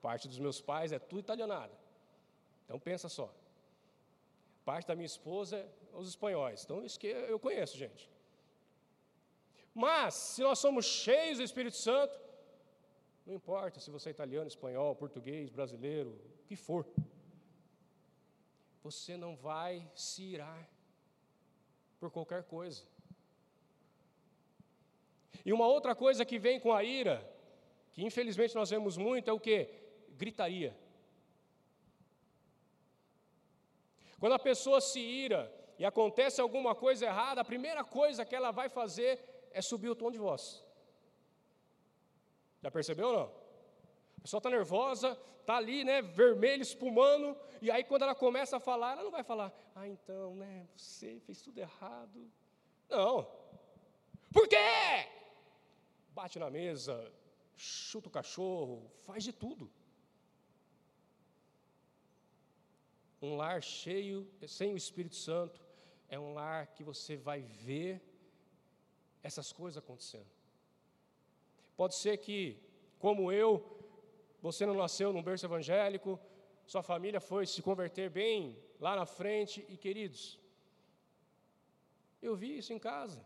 Parte 0.00 0.28
dos 0.28 0.38
meus 0.38 0.60
pais 0.60 0.92
é 0.92 0.98
tudo 0.98 1.20
italianada. 1.20 1.72
Então 2.64 2.78
pensa 2.78 3.08
só. 3.08 3.34
Parte 4.64 4.86
da 4.86 4.94
minha 4.94 5.06
esposa 5.06 5.56
é 5.56 5.68
os 5.94 6.08
espanhóis. 6.08 6.62
Então 6.64 6.84
isso 6.84 7.00
que 7.00 7.08
eu 7.08 7.38
conheço, 7.38 7.76
gente. 7.76 8.08
Mas, 9.74 10.14
se 10.14 10.42
nós 10.42 10.58
somos 10.58 10.84
cheios 10.84 11.38
do 11.38 11.44
Espírito 11.44 11.76
Santo, 11.76 12.18
não 13.26 13.34
importa 13.34 13.80
se 13.80 13.90
você 13.90 14.08
é 14.08 14.12
italiano, 14.12 14.48
espanhol, 14.48 14.94
português, 14.96 15.50
brasileiro, 15.50 16.10
o 16.10 16.46
que 16.46 16.56
for, 16.56 16.86
você 18.82 19.16
não 19.16 19.36
vai 19.36 19.88
se 19.94 20.22
irar 20.22 20.68
por 21.98 22.10
qualquer 22.10 22.44
coisa. 22.44 22.82
E 25.44 25.52
uma 25.52 25.66
outra 25.66 25.94
coisa 25.94 26.24
que 26.24 26.38
vem 26.38 26.58
com 26.58 26.72
a 26.72 26.82
ira, 26.82 27.26
que 27.92 28.04
infelizmente 28.04 28.54
nós 28.54 28.70
vemos 28.70 28.96
muito, 28.96 29.28
é 29.28 29.32
o 29.32 29.40
que? 29.40 29.68
Gritaria. 30.10 30.76
Quando 34.18 34.34
a 34.34 34.38
pessoa 34.38 34.80
se 34.80 35.00
ira 35.00 35.50
e 35.78 35.84
acontece 35.84 36.40
alguma 36.40 36.74
coisa 36.74 37.06
errada, 37.06 37.40
a 37.40 37.44
primeira 37.44 37.82
coisa 37.82 38.24
que 38.24 38.34
ela 38.34 38.50
vai 38.50 38.68
fazer 38.68 39.18
é 39.50 39.62
subir 39.62 39.88
o 39.88 39.94
tom 39.94 40.10
de 40.10 40.18
voz. 40.18 40.62
Já 42.62 42.70
percebeu 42.70 43.08
ou 43.08 43.12
não? 43.12 43.32
A 44.18 44.20
pessoa 44.22 44.38
está 44.38 44.50
nervosa, 44.50 45.18
está 45.40 45.56
ali, 45.56 45.82
né, 45.82 46.02
vermelho, 46.02 46.62
espumando, 46.62 47.36
e 47.60 47.70
aí 47.70 47.82
quando 47.82 48.02
ela 48.02 48.14
começa 48.14 48.58
a 48.58 48.60
falar, 48.60 48.92
ela 48.92 49.02
não 49.02 49.10
vai 49.10 49.24
falar, 49.24 49.52
ah, 49.74 49.88
então, 49.88 50.36
né, 50.36 50.68
você 50.76 51.18
fez 51.20 51.40
tudo 51.40 51.58
errado. 51.58 52.30
Não. 52.88 53.26
Por 54.32 54.46
quê? 54.46 54.56
Bate 56.10 56.38
na 56.38 56.50
mesa, 56.50 57.12
chuta 57.56 58.08
o 58.08 58.12
cachorro, 58.12 58.90
faz 59.00 59.24
de 59.24 59.32
tudo. 59.32 59.70
Um 63.22 63.36
lar 63.36 63.62
cheio, 63.62 64.30
sem 64.46 64.72
o 64.72 64.76
Espírito 64.76 65.16
Santo, 65.16 65.60
é 66.08 66.18
um 66.18 66.32
lar 66.32 66.68
que 66.68 66.82
você 66.82 67.16
vai 67.16 67.42
ver 67.42 68.02
essas 69.22 69.52
coisas 69.52 69.82
acontecendo. 69.82 70.39
Pode 71.80 71.94
ser 71.94 72.18
que, 72.24 72.40
como 72.98 73.32
eu, 73.32 73.48
você 74.46 74.66
não 74.66 74.74
nasceu 74.74 75.14
num 75.14 75.22
berço 75.22 75.46
evangélico, 75.46 76.20
sua 76.66 76.82
família 76.82 77.20
foi 77.22 77.46
se 77.46 77.62
converter 77.62 78.10
bem 78.10 78.38
lá 78.78 78.94
na 78.94 79.06
frente, 79.06 79.64
e 79.66 79.78
queridos, 79.78 80.38
eu 82.20 82.36
vi 82.36 82.58
isso 82.58 82.74
em 82.74 82.78
casa. 82.78 83.24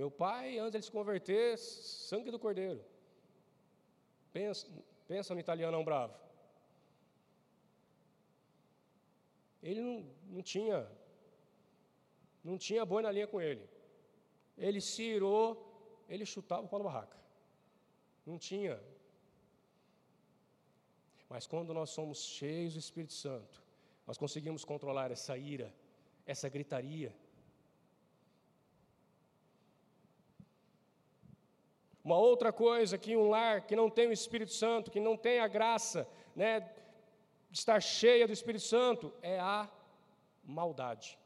Meu 0.00 0.10
pai, 0.10 0.58
antes 0.58 0.78
de 0.80 0.86
se 0.88 0.92
converter, 0.92 1.56
sangue 1.56 2.30
do 2.30 2.38
cordeiro. 2.38 2.84
Pensa, 4.30 4.68
pensa 5.08 5.32
no 5.32 5.40
italianão 5.40 5.82
bravo. 5.82 6.14
Ele 9.62 9.80
não, 9.80 9.96
não 10.34 10.42
tinha 10.42 10.86
não 12.44 12.58
tinha 12.58 12.84
boi 12.84 13.02
na 13.02 13.10
linha 13.10 13.26
com 13.26 13.40
ele. 13.40 13.75
Ele 14.56 14.80
se 14.80 15.02
irou, 15.02 15.44
ele 16.08 16.24
chutava 16.24 16.62
o 16.62 16.68
pau 16.68 16.82
barraca. 16.82 17.16
Não 18.24 18.38
tinha. 18.38 18.80
Mas 21.28 21.46
quando 21.46 21.74
nós 21.74 21.90
somos 21.90 22.18
cheios 22.24 22.72
do 22.74 22.78
Espírito 22.78 23.12
Santo, 23.12 23.62
nós 24.06 24.16
conseguimos 24.16 24.64
controlar 24.64 25.10
essa 25.10 25.36
ira, 25.36 25.74
essa 26.24 26.48
gritaria. 26.48 27.14
Uma 32.02 32.16
outra 32.16 32.52
coisa 32.52 32.96
que 32.96 33.16
um 33.16 33.28
lar 33.28 33.66
que 33.66 33.74
não 33.74 33.90
tem 33.90 34.06
o 34.06 34.12
Espírito 34.12 34.52
Santo, 34.52 34.92
que 34.92 35.00
não 35.00 35.16
tem 35.16 35.40
a 35.40 35.48
graça, 35.48 36.08
né, 36.36 36.60
de 37.50 37.58
estar 37.58 37.80
cheia 37.80 38.26
do 38.26 38.32
Espírito 38.32 38.64
Santo, 38.64 39.12
é 39.20 39.40
a 39.40 39.68
maldade. 40.44 41.18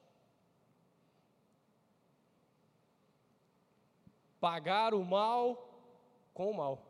Pagar 4.40 4.94
o 4.94 5.04
mal 5.04 5.44
com 6.32 6.50
o 6.50 6.54
mal. 6.54 6.86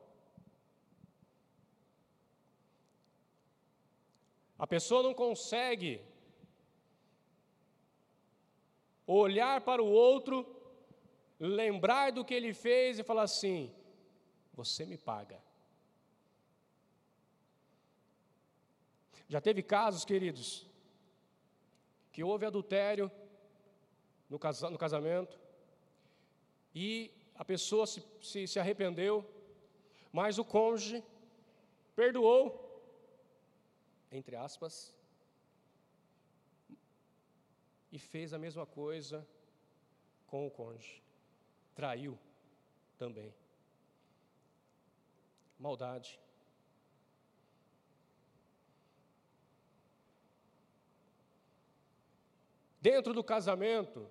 A 4.59 4.67
pessoa 4.67 5.03
não 5.03 5.15
consegue 5.15 6.03
olhar 9.07 9.61
para 9.63 9.83
o 9.83 9.91
outro 9.91 10.47
lembrar 11.39 12.13
do 12.13 12.25
que 12.25 12.35
ele 12.35 12.53
fez 12.53 12.99
e 12.99 13.03
falar 13.03 13.23
assim: 13.23 13.75
Você 14.53 14.85
me 14.85 14.99
paga. 14.99 15.43
Já 19.27 19.41
teve 19.41 19.63
casos, 19.63 20.05
queridos, 20.05 20.67
que 22.13 22.23
houve 22.23 22.45
adultério 22.45 23.11
no, 24.29 24.39
casa, 24.39 24.69
no 24.69 24.77
casamento 24.77 25.41
e 26.75 27.13
a 27.41 27.45
pessoa 27.45 27.87
se, 27.87 28.05
se, 28.21 28.47
se 28.47 28.61
arrependeu, 28.61 29.15
mas 30.13 30.39
o 30.39 30.45
cônjuge 30.45 31.03
perdoou, 31.97 32.45
entre 34.13 34.37
aspas, 34.37 34.95
e 37.91 37.99
fez 37.99 38.35
a 38.35 38.39
mesma 38.39 38.67
coisa 38.67 39.27
com 40.27 40.47
o 40.47 40.51
cônjuge. 40.51 41.03
Traiu 41.75 42.19
também. 42.99 43.35
Maldade. 45.59 46.21
Dentro 52.83 53.15
do 53.15 53.25
casamento, 53.25 54.07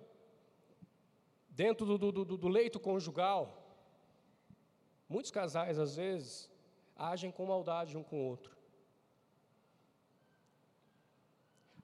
dentro 1.50 1.84
do, 1.84 1.98
do, 1.98 2.24
do, 2.24 2.36
do 2.36 2.48
leito 2.48 2.78
conjugal, 2.78 3.76
muitos 5.08 5.30
casais, 5.30 5.78
às 5.78 5.96
vezes, 5.96 6.50
agem 6.96 7.30
com 7.30 7.44
maldade 7.44 7.96
um 7.96 8.02
com 8.02 8.16
o 8.16 8.28
outro. 8.28 8.56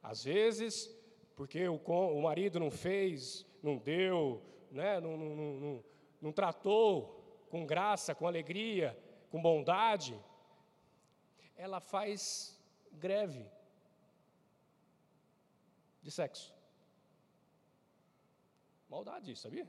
Às 0.02 0.24
vezes, 0.24 0.88
porque 1.34 1.68
o, 1.68 1.76
o 1.76 2.22
marido 2.22 2.60
não 2.60 2.70
fez, 2.70 3.44
não 3.62 3.76
deu, 3.76 4.42
né, 4.70 5.00
não, 5.00 5.16
não, 5.16 5.36
não, 5.36 5.84
não 6.22 6.32
tratou 6.32 7.44
com 7.50 7.66
graça, 7.66 8.14
com 8.14 8.26
alegria, 8.26 8.96
com 9.30 9.42
bondade, 9.42 10.18
ela 11.56 11.80
faz 11.80 12.56
greve 12.92 13.44
de 16.02 16.10
sexo. 16.10 16.55
Maldade 18.88 19.34
sabia? 19.36 19.66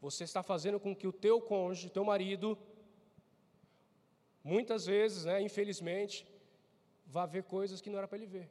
Você 0.00 0.24
está 0.24 0.42
fazendo 0.42 0.80
com 0.80 0.96
que 0.96 1.06
o 1.06 1.12
teu 1.12 1.40
cônjuge, 1.40 1.90
teu 1.90 2.04
marido, 2.04 2.56
muitas 4.42 4.86
vezes, 4.86 5.24
né, 5.26 5.42
infelizmente, 5.42 6.26
vá 7.06 7.26
ver 7.26 7.44
coisas 7.44 7.80
que 7.80 7.90
não 7.90 7.98
era 7.98 8.08
para 8.08 8.16
ele 8.18 8.26
ver. 8.26 8.50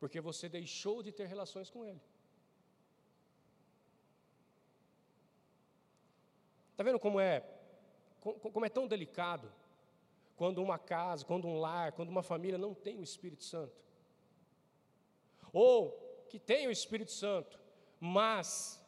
Porque 0.00 0.20
você 0.20 0.48
deixou 0.48 1.02
de 1.02 1.12
ter 1.12 1.26
relações 1.26 1.70
com 1.70 1.84
ele. 1.84 2.02
Está 6.72 6.82
vendo 6.82 6.98
como 6.98 7.20
é, 7.20 7.40
como 8.20 8.66
é 8.66 8.68
tão 8.68 8.88
delicado 8.88 9.50
quando 10.34 10.60
uma 10.60 10.76
casa, 10.76 11.24
quando 11.24 11.46
um 11.46 11.60
lar, 11.60 11.92
quando 11.92 12.08
uma 12.08 12.22
família 12.22 12.58
não 12.58 12.74
tem 12.74 12.98
o 12.98 13.02
Espírito 13.04 13.44
Santo? 13.44 13.80
Ou 15.52 16.03
que 16.34 16.38
tem 16.40 16.66
o 16.66 16.70
Espírito 16.72 17.12
Santo, 17.12 17.60
mas 18.00 18.84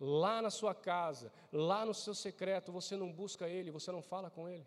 lá 0.00 0.42
na 0.42 0.50
sua 0.50 0.74
casa, 0.74 1.32
lá 1.52 1.86
no 1.86 1.94
seu 1.94 2.16
secreto, 2.16 2.72
você 2.72 2.96
não 2.96 3.12
busca 3.12 3.48
Ele, 3.48 3.70
você 3.70 3.92
não 3.92 4.02
fala 4.02 4.28
com 4.28 4.48
Ele. 4.48 4.66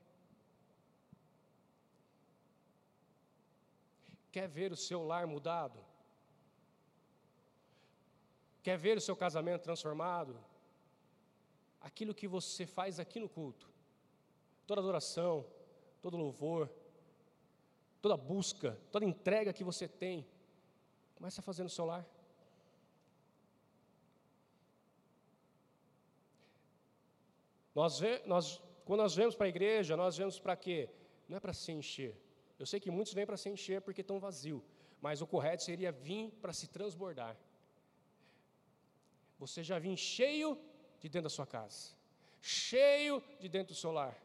Quer 4.32 4.48
ver 4.48 4.72
o 4.72 4.78
seu 4.78 5.04
lar 5.06 5.28
mudado? 5.28 5.78
Quer 8.64 8.78
ver 8.78 8.96
o 8.98 9.02
seu 9.02 9.18
casamento 9.18 9.64
transformado? 9.64 10.42
Aquilo 11.82 12.16
que 12.16 12.26
você 12.26 12.66
faz 12.66 13.02
aqui 13.02 13.20
no 13.20 13.28
culto, 13.28 13.70
toda 14.66 14.80
adoração, 14.80 15.46
todo 16.02 16.16
louvor, 16.16 16.70
toda 18.02 18.16
busca, 18.16 18.80
toda 18.94 19.04
entrega 19.04 19.52
que 19.52 19.66
você 19.66 19.90
tem, 19.90 20.26
Começa 21.24 21.40
a 21.40 21.48
fazer 21.50 21.64
no 21.64 21.70
seu 21.70 21.86
lar. 21.86 22.06
Nós, 27.74 27.98
vê, 27.98 28.22
nós 28.26 28.62
quando 28.84 29.00
nós 29.00 29.16
vemos 29.16 29.34
para 29.34 29.46
a 29.46 29.54
igreja, 29.56 29.96
nós 29.96 30.18
vemos 30.18 30.38
para 30.38 30.58
quê? 30.58 30.90
Não 31.30 31.38
é 31.38 31.40
para 31.40 31.54
se 31.54 31.72
encher. 31.72 32.14
Eu 32.60 32.66
sei 32.66 32.78
que 32.78 32.92
muitos 32.92 33.14
vêm 33.14 33.26
para 33.26 33.38
se 33.38 33.48
encher 33.48 33.80
porque 33.80 34.02
estão 34.02 34.20
vazios, 34.20 34.62
mas 35.00 35.22
o 35.22 35.26
correto 35.34 35.64
seria 35.64 35.94
vir 35.94 36.30
para 36.42 36.52
se 36.52 36.68
transbordar. 36.68 37.38
Você 39.40 39.64
já 39.64 39.80
vem 39.80 39.96
cheio 39.96 40.60
de 41.00 41.08
dentro 41.08 41.30
da 41.30 41.36
sua 41.38 41.48
casa, 41.48 41.96
cheio 42.42 43.24
de 43.40 43.48
dentro 43.48 43.74
do 43.74 43.80
seu 43.80 43.94
lar. 43.94 44.22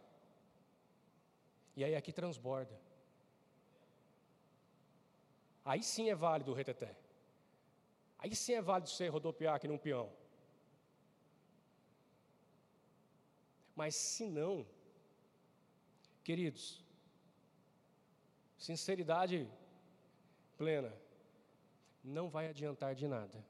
E 1.77 1.85
aí 1.85 1.95
aqui 1.95 2.13
transborda. 2.13 2.77
Aí 5.71 5.83
sim 5.83 6.09
é 6.09 6.15
válido 6.15 6.51
o 6.51 6.55
reteté. 6.55 6.91
Aí 8.19 8.35
sim 8.35 8.55
é 8.55 8.63
válido 8.69 8.89
você 8.89 9.07
rodopiar 9.07 9.55
aqui 9.55 9.69
num 9.69 9.77
peão. 9.77 10.11
Mas 13.77 13.95
se 13.95 14.27
não, 14.27 14.67
queridos, 16.25 16.83
sinceridade 18.57 19.47
plena, 20.57 20.91
não 22.03 22.31
vai 22.31 22.49
adiantar 22.49 22.95
de 22.95 23.07
nada. 23.07 23.45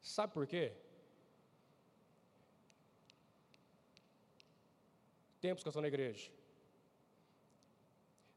Sabe 0.00 0.32
por 0.32 0.46
quê? 0.46 0.72
Tempos 5.40 5.64
que 5.64 5.68
eu 5.68 5.70
estou 5.72 5.82
na 5.82 5.88
igreja, 5.88 6.30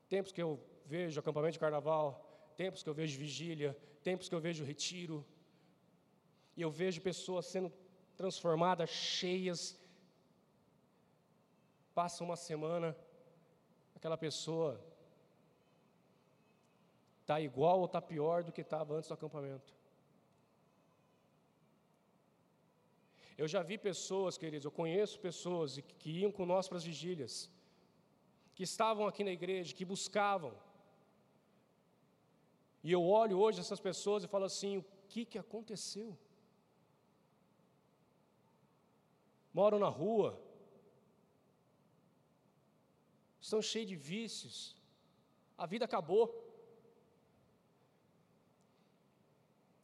tempos 0.09 0.31
que 0.31 0.41
eu 0.41 0.70
vejo 0.93 1.19
acampamento 1.21 1.55
de 1.57 1.63
carnaval, 1.65 2.05
tempos 2.61 2.81
que 2.83 2.89
eu 2.91 2.97
vejo 3.01 3.23
vigília, 3.25 3.69
tempos 4.07 4.27
que 4.29 4.35
eu 4.37 4.43
vejo 4.47 4.69
retiro, 4.71 5.17
e 6.57 6.61
eu 6.65 6.71
vejo 6.81 7.07
pessoas 7.09 7.45
sendo 7.53 7.69
transformadas, 8.21 8.89
cheias. 8.89 9.61
Passa 11.99 12.23
uma 12.27 12.37
semana, 12.49 12.89
aquela 13.97 14.17
pessoa 14.25 14.71
está 17.21 17.37
igual 17.49 17.77
ou 17.79 17.85
está 17.89 18.01
pior 18.13 18.43
do 18.43 18.51
que 18.55 18.63
estava 18.67 18.95
antes 18.95 19.09
do 19.11 19.13
acampamento. 19.19 19.71
Eu 23.41 23.47
já 23.53 23.61
vi 23.69 23.77
pessoas, 23.89 24.37
queridos, 24.41 24.65
eu 24.65 24.73
conheço 24.81 25.23
pessoas 25.27 25.79
que 26.01 26.11
iam 26.21 26.31
com 26.37 26.45
nós 26.53 26.67
para 26.67 26.77
as 26.79 26.87
vigílias, 26.91 27.33
que 28.55 28.63
estavam 28.71 29.05
aqui 29.07 29.23
na 29.23 29.33
igreja, 29.39 29.77
que 29.79 29.85
buscavam, 29.93 30.53
e 32.83 32.91
eu 32.91 33.03
olho 33.03 33.37
hoje 33.39 33.59
essas 33.59 33.79
pessoas 33.79 34.23
e 34.23 34.27
falo 34.27 34.45
assim: 34.45 34.77
o 34.77 34.85
que, 35.07 35.25
que 35.25 35.37
aconteceu? 35.37 36.17
Moram 39.53 39.77
na 39.77 39.89
rua, 39.89 40.41
estão 43.39 43.61
cheios 43.61 43.89
de 43.89 43.95
vícios, 43.95 44.75
a 45.57 45.65
vida 45.65 45.85
acabou. 45.85 46.25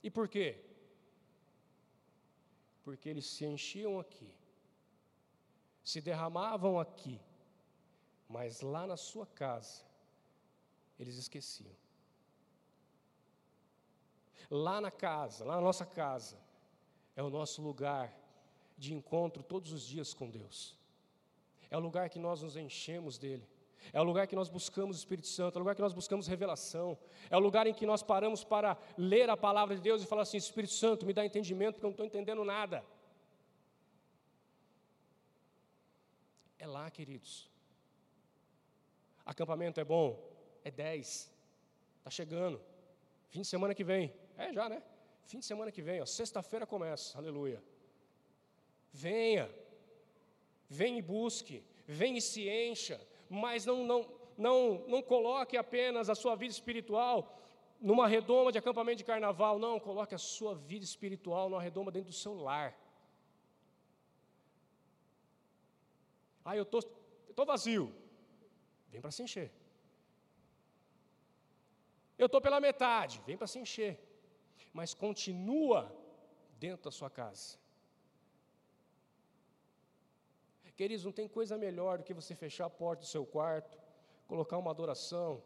E 0.02 0.10
por 0.10 0.28
quê? 0.30 0.64
Porque 2.84 3.10
eles 3.10 3.26
se 3.26 3.46
enchiam 3.46 4.00
aqui, 4.00 4.32
se 5.84 6.00
derramavam 6.00 6.80
aqui, 6.80 7.20
mas 8.30 8.62
lá 8.62 8.88
na 8.88 8.96
sua 8.96 9.26
casa, 9.26 9.84
eles 10.98 11.18
esqueciam 11.18 11.76
lá 14.50 14.80
na 14.80 14.92
casa, 14.92 15.46
lá 15.46 15.56
na 15.56 15.62
nossa 15.62 15.86
casa, 15.86 16.38
é 17.16 17.24
o 17.24 17.30
nosso 17.30 17.62
lugar 17.62 18.14
de 18.78 18.94
encontro 18.94 19.44
todos 19.44 19.72
os 19.72 19.86
dias 19.86 20.14
com 20.14 20.30
Deus. 20.30 20.78
É 21.70 21.78
o 21.78 21.80
lugar 21.80 22.10
que 22.10 22.20
nós 22.20 22.42
nos 22.42 22.56
enchemos 22.56 23.18
dele. 23.18 23.48
É 23.94 24.02
o 24.02 24.04
lugar 24.04 24.28
que 24.28 24.36
nós 24.36 24.50
buscamos 24.50 24.98
o 24.98 25.00
Espírito 25.00 25.28
Santo, 25.28 25.56
é 25.56 25.58
o 25.58 25.60
lugar 25.60 25.76
que 25.76 25.82
nós 25.82 25.94
buscamos 25.94 26.28
revelação, 26.28 26.98
é 27.30 27.38
o 27.38 27.40
lugar 27.40 27.68
em 27.68 27.74
que 27.74 27.86
nós 27.86 28.04
paramos 28.04 28.44
para 28.44 28.78
ler 28.98 29.30
a 29.30 29.38
palavra 29.38 29.76
de 29.76 29.82
Deus 29.82 30.02
e 30.02 30.06
falar 30.06 30.24
assim: 30.24 30.38
Espírito 30.38 30.74
Santo, 30.74 31.06
me 31.06 31.14
dá 31.14 31.26
entendimento, 31.26 31.76
porque 31.76 31.86
eu 31.86 31.90
não 31.90 31.94
estou 31.94 32.06
entendendo 32.06 32.44
nada. 32.44 32.84
É 36.60 36.68
lá, 36.68 36.90
queridos. 36.92 37.50
Acampamento 39.26 39.80
é 39.80 39.86
bom? 39.86 40.22
É 40.64 40.72
10. 40.72 41.32
Está 42.00 42.10
chegando. 42.10 42.62
Fim 43.30 43.42
de 43.42 43.48
semana 43.48 43.76
que 43.76 43.84
vem. 43.84 44.14
É 44.38 44.54
já, 44.54 44.70
né? 44.70 44.82
Fim 45.26 45.40
de 45.40 45.46
semana 45.46 45.72
que 45.72 45.82
vem, 45.82 46.06
sexta-feira 46.06 46.66
começa, 46.66 47.18
aleluia. 47.18 47.62
Venha, 48.94 49.50
venha 50.70 51.00
e 51.00 51.02
busque, 51.02 51.64
venha 51.86 52.18
e 52.20 52.22
se 52.22 52.48
encha, 52.50 53.00
mas 53.30 53.66
não, 53.66 53.84
não, 53.84 54.10
não, 54.38 54.86
não 54.88 55.02
coloque 55.02 55.58
apenas 55.58 56.10
a 56.10 56.16
sua 56.16 56.36
vida 56.36 56.54
espiritual 56.54 57.38
numa 57.80 58.08
redoma 58.08 58.52
de 58.52 58.58
acampamento 58.58 59.00
de 59.00 59.04
carnaval, 59.04 59.60
não, 59.60 59.80
coloque 59.80 60.16
a 60.16 60.18
sua 60.18 60.56
vida 60.56 60.86
espiritual 60.86 61.50
numa 61.50 61.62
redoma 61.62 61.92
dentro 61.92 62.10
do 62.10 62.16
seu 62.16 62.34
lar. 62.34 62.78
Ah, 66.44 66.56
eu 66.56 66.66
tô, 66.66 66.82
tô 67.36 67.46
vazio. 67.46 67.94
Vem 68.90 69.02
para 69.02 69.12
se 69.12 69.22
encher. 69.22 69.52
Eu 72.18 72.28
estou 72.28 72.42
pela 72.42 72.60
metade, 72.60 73.22
vem 73.26 73.38
para 73.38 73.48
se 73.48 73.60
encher. 73.60 74.07
Mas 74.80 74.94
continua 74.94 75.80
dentro 76.64 76.84
da 76.88 76.92
sua 76.92 77.10
casa. 77.10 77.58
Queridos, 80.80 81.04
não 81.08 81.12
tem 81.20 81.28
coisa 81.28 81.58
melhor 81.58 81.98
do 81.98 82.04
que 82.08 82.14
você 82.14 82.36
fechar 82.36 82.66
a 82.68 82.70
porta 82.70 83.02
do 83.02 83.08
seu 83.08 83.26
quarto, 83.26 83.76
colocar 84.28 84.56
uma 84.60 84.70
adoração 84.70 85.44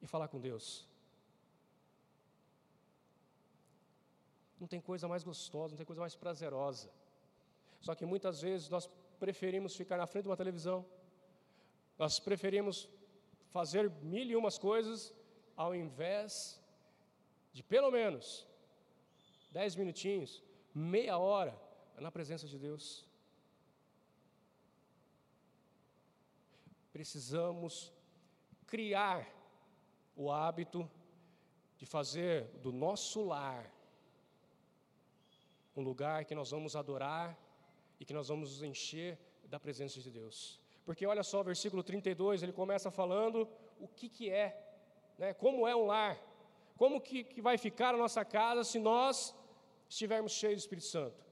e 0.00 0.06
falar 0.06 0.28
com 0.28 0.40
Deus. 0.40 0.88
Não 4.58 4.66
tem 4.66 4.80
coisa 4.80 5.06
mais 5.06 5.22
gostosa, 5.22 5.72
não 5.72 5.76
tem 5.76 5.90
coisa 5.92 6.00
mais 6.00 6.16
prazerosa. 6.16 6.90
Só 7.82 7.94
que 7.94 8.06
muitas 8.06 8.40
vezes 8.40 8.70
nós 8.70 8.86
preferimos 9.20 9.76
ficar 9.76 9.98
na 9.98 10.06
frente 10.06 10.22
de 10.22 10.30
uma 10.30 10.42
televisão, 10.42 10.78
nós 11.98 12.18
preferimos 12.18 12.88
fazer 13.50 13.90
mil 14.14 14.24
e 14.24 14.34
umas 14.34 14.56
coisas, 14.56 15.14
ao 15.54 15.74
invés 15.74 16.58
de 17.56 17.62
pelo 17.62 17.90
menos 17.98 18.24
dez 19.58 19.74
minutinhos, 19.80 20.30
meia 20.74 21.16
hora 21.26 21.54
na 22.04 22.10
presença 22.16 22.46
de 22.52 22.58
Deus. 22.66 23.06
precisamos 26.96 27.92
criar 28.66 29.18
o 30.16 30.32
hábito 30.32 30.90
de 31.76 31.84
fazer 31.84 32.46
do 32.62 32.72
nosso 32.72 33.22
lar 33.22 33.70
um 35.76 35.82
lugar 35.82 36.24
que 36.24 36.34
nós 36.34 36.50
vamos 36.50 36.74
adorar 36.74 37.38
e 38.00 38.04
que 38.06 38.14
nós 38.14 38.28
vamos 38.28 38.48
nos 38.52 38.62
encher 38.62 39.18
da 39.44 39.60
presença 39.60 40.00
de 40.00 40.10
Deus. 40.10 40.58
Porque 40.86 41.04
olha 41.04 41.22
só, 41.22 41.42
versículo 41.42 41.82
32, 41.82 42.42
ele 42.42 42.54
começa 42.54 42.90
falando 42.90 43.46
o 43.78 43.86
que, 43.86 44.08
que 44.08 44.30
é, 44.30 44.48
né, 45.18 45.34
como 45.34 45.68
é 45.68 45.76
um 45.76 45.84
lar, 45.84 46.18
como 46.76 47.00
que, 47.00 47.24
que 47.24 47.40
vai 47.48 47.56
ficar 47.58 47.94
a 47.94 47.98
nossa 48.04 48.24
casa 48.24 48.64
se 48.64 48.78
nós 48.78 49.34
estivermos 49.88 50.32
cheios 50.32 50.58
do 50.58 50.64
Espírito 50.64 50.86
Santo. 50.86 51.24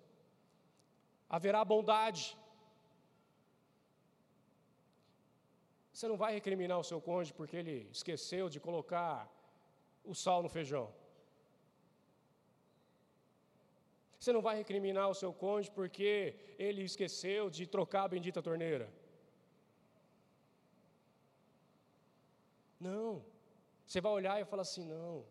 Haverá 1.29 1.65
bondade, 1.65 2.37
Você 5.95 6.07
não 6.11 6.17
vai 6.23 6.31
recriminar 6.39 6.79
o 6.81 6.87
seu 6.89 7.01
cônjuge 7.09 7.33
porque 7.39 7.57
ele 7.57 7.77
esqueceu 7.97 8.45
de 8.55 8.59
colocar 8.67 9.15
o 10.13 10.15
sal 10.23 10.43
no 10.43 10.49
feijão. 10.49 10.87
Você 14.19 14.33
não 14.37 14.43
vai 14.47 14.57
recriminar 14.57 15.07
o 15.09 15.15
seu 15.15 15.33
cônjuge 15.33 15.71
porque 15.71 16.35
ele 16.59 16.83
esqueceu 16.83 17.49
de 17.49 17.65
trocar 17.75 18.03
a 18.05 18.13
bendita 18.15 18.43
torneira. 18.49 18.87
Não. 22.81 23.25
Você 23.87 24.01
vai 24.01 24.13
olhar 24.21 24.37
e 24.41 24.45
falar 24.53 24.63
assim: 24.63 24.85
não, 24.85 25.25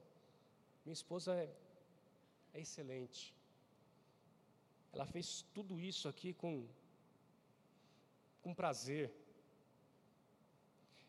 minha 0.85 0.93
esposa 0.93 1.33
é, 1.35 1.49
é 2.53 2.59
excelente. 2.59 3.33
Ela 4.93 5.05
fez 5.05 5.27
tudo 5.53 5.79
isso 5.79 6.07
aqui 6.07 6.33
com, 6.33 6.67
com 8.41 8.53
prazer. 8.53 9.11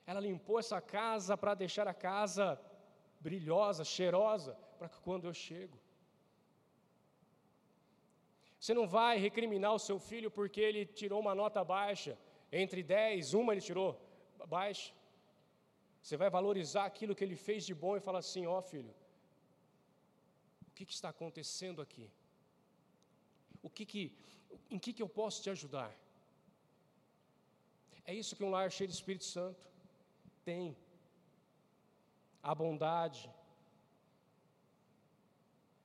Ela 0.07 0.21
limpou 0.21 0.59
essa 0.59 0.81
casa 0.81 1.37
para 1.37 1.55
deixar 1.55 1.87
a 1.89 1.95
casa 1.95 2.61
brilhosa, 3.21 3.85
cheirosa, 3.85 4.53
para 4.79 4.89
que 4.89 5.01
quando 5.01 5.27
eu 5.27 5.35
chego. 5.35 5.79
Você 8.59 8.73
não 8.73 8.87
vai 8.89 9.19
recriminar 9.19 9.75
o 9.75 9.85
seu 9.89 9.99
filho 9.99 10.31
porque 10.31 10.61
ele 10.61 10.87
tirou 10.87 11.21
uma 11.21 11.35
nota 11.35 11.63
baixa, 11.63 12.19
entre 12.51 12.83
10, 12.83 13.35
uma 13.35 13.53
ele 13.53 13.61
tirou 13.61 13.91
baixa. 14.47 14.93
Você 16.01 16.17
vai 16.17 16.31
valorizar 16.31 16.85
aquilo 16.87 17.15
que 17.15 17.25
ele 17.25 17.37
fez 17.37 17.67
de 17.67 17.75
bom 17.75 17.97
e 17.97 18.01
falar 18.01 18.21
assim: 18.21 18.47
ó 18.47 18.59
oh, 18.59 18.63
filho, 18.63 18.95
que, 20.75 20.85
que, 20.85 20.93
está 20.93 21.09
acontecendo 21.11 21.81
aqui? 21.81 22.11
O 23.63 23.71
que 23.71 23.87
que, 23.87 24.13
em 24.71 24.79
que, 24.79 24.93
que 24.93 25.03
eu 25.03 25.09
posso 25.09 25.43
te 25.43 25.51
ajudar? 25.51 25.95
É 28.05 28.13
isso 28.15 28.37
que 28.37 28.45
um 28.45 28.51
lar 28.51 28.71
cheio 28.71 28.89
de 28.89 28.95
Espírito 28.95 29.25
Santo 29.25 29.67
tem, 30.45 30.77
a 32.43 32.55
bondade, 32.55 33.31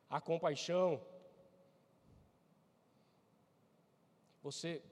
a 0.09 0.19
compaixão. 0.19 1.01
Você 4.41 4.83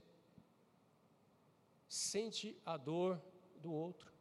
sente 1.89 2.55
a 2.65 2.77
dor 2.77 3.21
do 3.57 3.73
outro. 3.73 4.13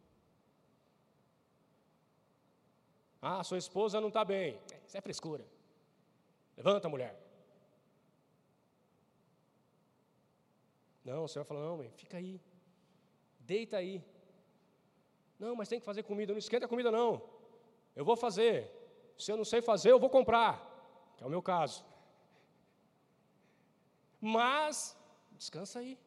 Ah, 3.20 3.42
sua 3.44 3.58
esposa 3.58 4.00
não 4.00 4.08
está 4.08 4.24
bem. 4.24 4.60
Isso 4.86 4.96
é 4.96 5.00
frescura. 5.00 5.55
Levanta, 6.56 6.88
mulher. 6.88 7.14
Não, 11.04 11.24
o 11.24 11.28
senhor 11.28 11.44
vai 11.44 11.48
falar, 11.48 11.66
não, 11.66 11.76
mãe, 11.76 11.90
fica 11.90 12.16
aí. 12.16 12.40
Deita 13.38 13.76
aí. 13.76 14.04
Não, 15.38 15.54
mas 15.54 15.68
tem 15.68 15.78
que 15.78 15.84
fazer 15.84 16.02
comida. 16.02 16.32
Não 16.32 16.38
esquenta 16.38 16.66
a 16.66 16.68
comida, 16.68 16.90
não. 16.90 17.22
Eu 17.94 18.04
vou 18.04 18.16
fazer. 18.16 18.56
Se 19.16 19.30
eu 19.30 19.36
não 19.36 19.44
sei 19.44 19.60
fazer, 19.62 19.90
eu 19.92 20.00
vou 20.00 20.10
comprar. 20.10 20.54
Que 21.16 21.22
é 21.22 21.26
o 21.26 21.30
meu 21.30 21.42
caso. 21.42 21.84
Mas, 24.20 24.96
descansa 25.38 25.78
aí. 25.78 25.98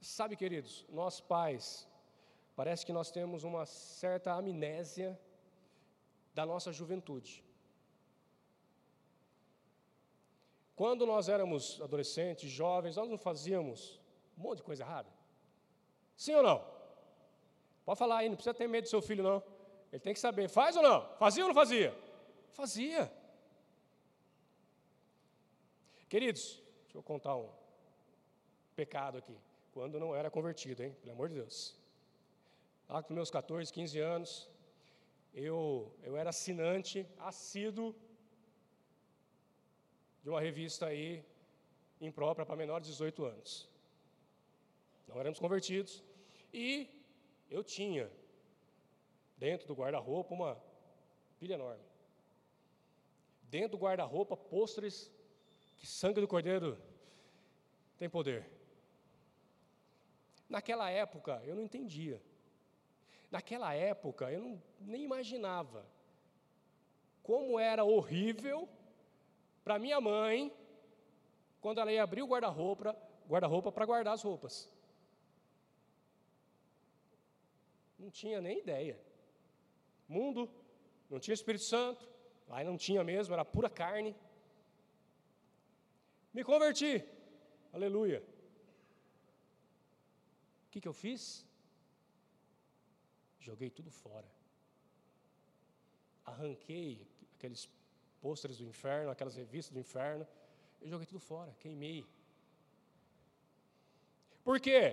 Sabe, 0.00 0.36
queridos, 0.36 0.84
nós 0.88 1.20
pais, 1.20 1.88
parece 2.54 2.84
que 2.84 2.92
nós 2.92 3.10
temos 3.10 3.44
uma 3.44 3.64
certa 3.66 4.32
amnésia 4.32 5.18
da 6.34 6.44
nossa 6.46 6.72
juventude. 6.72 7.44
Quando 10.74 11.06
nós 11.06 11.28
éramos 11.28 11.80
adolescentes, 11.80 12.50
jovens, 12.50 12.96
nós 12.96 13.08
não 13.08 13.18
fazíamos 13.18 14.00
um 14.36 14.42
monte 14.42 14.58
de 14.58 14.64
coisa 14.64 14.82
errada? 14.82 15.08
Sim 16.16 16.34
ou 16.34 16.42
não? 16.42 16.64
Pode 17.84 17.98
falar 17.98 18.18
aí, 18.18 18.28
não 18.28 18.36
precisa 18.36 18.54
ter 18.54 18.68
medo 18.68 18.84
do 18.84 18.90
seu 18.90 19.02
filho, 19.02 19.22
não. 19.22 19.42
Ele 19.92 20.00
tem 20.00 20.14
que 20.14 20.20
saber, 20.20 20.48
faz 20.48 20.76
ou 20.76 20.82
não? 20.82 21.16
Fazia 21.16 21.44
ou 21.44 21.48
não 21.48 21.54
fazia? 21.54 21.96
Fazia. 22.50 23.12
Queridos, 26.08 26.62
deixa 26.84 26.98
eu 26.98 27.02
contar 27.02 27.36
um 27.36 27.48
pecado 28.74 29.18
aqui. 29.18 29.36
Quando 29.72 29.98
não 29.98 30.14
era 30.14 30.30
convertido, 30.30 30.82
hein? 30.82 30.96
Pelo 31.00 31.12
amor 31.12 31.28
de 31.28 31.36
Deus. 31.36 31.81
Lá 32.88 33.02
com 33.02 33.14
meus 33.14 33.30
14, 33.30 33.72
15 33.72 33.98
anos, 33.98 34.50
eu, 35.32 35.94
eu 36.02 36.16
era 36.16 36.30
assinante 36.30 37.06
assíduo 37.18 37.94
de 40.22 40.28
uma 40.28 40.40
revista 40.40 40.86
aí 40.86 41.24
imprópria 42.00 42.44
para 42.44 42.56
menores 42.56 42.86
de 42.86 42.92
18 42.92 43.24
anos. 43.24 43.68
Não 45.08 45.18
éramos 45.18 45.38
convertidos. 45.38 46.02
E 46.52 46.88
eu 47.50 47.64
tinha 47.64 48.10
dentro 49.36 49.66
do 49.66 49.74
guarda-roupa 49.74 50.34
uma 50.34 50.62
pilha 51.38 51.54
enorme. 51.54 51.84
Dentro 53.42 53.76
do 53.76 53.82
guarda-roupa, 53.82 54.36
pôsteres 54.36 55.10
que 55.78 55.86
sangue 55.86 56.20
do 56.20 56.28
cordeiro 56.28 56.78
tem 57.98 58.08
poder. 58.08 58.48
Naquela 60.48 60.90
época 60.90 61.42
eu 61.44 61.54
não 61.54 61.62
entendia. 61.62 62.22
Naquela 63.32 63.72
época 63.72 64.30
eu 64.30 64.42
não, 64.42 64.62
nem 64.78 65.02
imaginava 65.02 65.86
como 67.22 67.58
era 67.58 67.82
horrível 67.82 68.68
para 69.64 69.78
minha 69.78 69.98
mãe, 70.00 70.52
quando 71.58 71.80
ela 71.80 71.90
ia 71.90 72.02
abrir 72.02 72.22
o 72.22 72.26
guarda-roupa 72.26 72.94
guarda 73.26 73.72
para 73.72 73.86
guardar 73.86 74.12
as 74.12 74.22
roupas. 74.22 74.70
Não 77.98 78.10
tinha 78.10 78.38
nem 78.40 78.58
ideia. 78.58 79.00
Mundo, 80.06 80.50
não 81.08 81.18
tinha 81.18 81.32
Espírito 81.32 81.64
Santo, 81.64 82.06
aí 82.50 82.66
não 82.66 82.76
tinha 82.76 83.02
mesmo, 83.02 83.32
era 83.32 83.46
pura 83.46 83.70
carne. 83.70 84.14
Me 86.34 86.44
converti, 86.44 87.02
aleluia. 87.72 88.22
O 90.66 90.70
que, 90.70 90.80
que 90.82 90.88
eu 90.88 90.92
fiz? 90.92 91.46
Joguei 93.46 93.70
tudo 93.78 93.90
fora. 93.90 94.28
Arranquei 96.24 97.06
aqueles 97.34 97.62
pôsteres 98.20 98.58
do 98.58 98.66
inferno, 98.72 99.10
aquelas 99.10 99.36
revistas 99.42 99.72
do 99.76 99.80
inferno. 99.80 100.24
Eu 100.80 100.88
joguei 100.92 101.06
tudo 101.06 101.20
fora, 101.20 101.50
queimei. 101.62 102.00
Por 104.44 104.58
quê? 104.66 104.84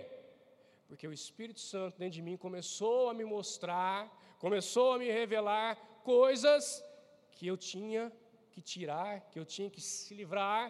Porque 0.88 1.07
o 1.07 1.13
Espírito 1.13 1.59
Santo 1.59 1.99
dentro 2.01 2.15
de 2.19 2.23
mim 2.27 2.38
começou 2.38 3.09
a 3.09 3.13
me 3.13 3.23
mostrar, 3.23 3.97
começou 4.39 4.93
a 4.93 4.97
me 4.97 5.09
revelar 5.19 5.75
coisas 6.03 6.83
que 7.31 7.45
eu 7.45 7.55
tinha 7.55 8.12
que 8.51 8.62
tirar, 8.62 9.12
que 9.29 9.39
eu 9.39 9.45
tinha 9.45 9.69
que 9.69 9.81
se 9.81 10.13
livrar 10.15 10.63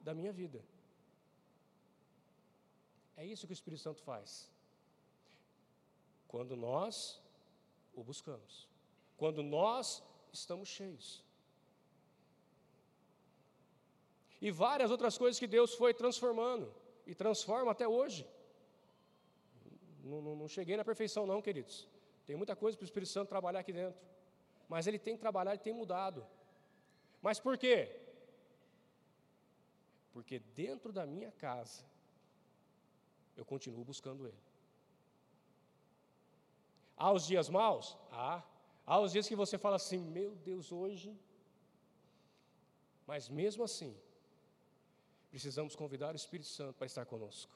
da 0.00 0.12
minha 0.12 0.32
vida. 0.32 0.60
É 3.16 3.24
isso 3.24 3.46
que 3.46 3.52
o 3.52 3.58
Espírito 3.60 3.82
Santo 3.82 4.02
faz. 4.02 4.51
Quando 6.32 6.56
nós 6.56 7.20
o 7.94 8.02
buscamos. 8.02 8.54
Quando 9.16 9.42
nós 9.42 10.02
estamos 10.32 10.68
cheios. 10.68 11.22
E 14.40 14.50
várias 14.50 14.90
outras 14.90 15.16
coisas 15.16 15.38
que 15.38 15.46
Deus 15.46 15.74
foi 15.74 15.92
transformando 15.94 16.74
e 17.06 17.14
transforma 17.14 17.70
até 17.70 17.86
hoje. 17.86 18.26
Não, 20.02 20.20
não, 20.20 20.34
não 20.34 20.48
cheguei 20.48 20.76
na 20.76 20.84
perfeição, 20.84 21.26
não, 21.26 21.40
queridos. 21.40 21.86
Tem 22.26 22.34
muita 22.34 22.56
coisa 22.56 22.76
para 22.76 22.84
o 22.84 22.90
Espírito 22.90 23.12
Santo 23.12 23.28
trabalhar 23.28 23.60
aqui 23.60 23.72
dentro. 23.72 24.00
Mas 24.68 24.86
ele 24.86 24.98
tem 24.98 25.14
que 25.14 25.20
trabalhar, 25.20 25.52
ele 25.52 25.60
tem 25.68 25.74
mudado. 25.74 26.26
Mas 27.20 27.38
por 27.38 27.56
quê? 27.58 27.78
Porque 30.14 30.38
dentro 30.38 30.92
da 30.92 31.06
minha 31.06 31.30
casa, 31.32 31.84
eu 33.36 33.44
continuo 33.44 33.84
buscando 33.84 34.26
Ele. 34.26 34.51
Há 37.02 37.10
os 37.10 37.24
dias 37.26 37.48
maus? 37.58 37.86
Há. 38.12 38.32
Há 38.86 38.96
os 39.04 39.10
dias 39.14 39.26
que 39.30 39.34
você 39.42 39.56
fala 39.64 39.76
assim, 39.82 40.00
meu 40.18 40.30
Deus, 40.48 40.66
hoje. 40.80 41.08
Mas 43.10 43.28
mesmo 43.28 43.64
assim, 43.68 43.92
precisamos 45.32 45.74
convidar 45.74 46.12
o 46.12 46.20
Espírito 46.22 46.48
Santo 46.58 46.76
para 46.78 46.86
estar 46.86 47.04
conosco. 47.04 47.52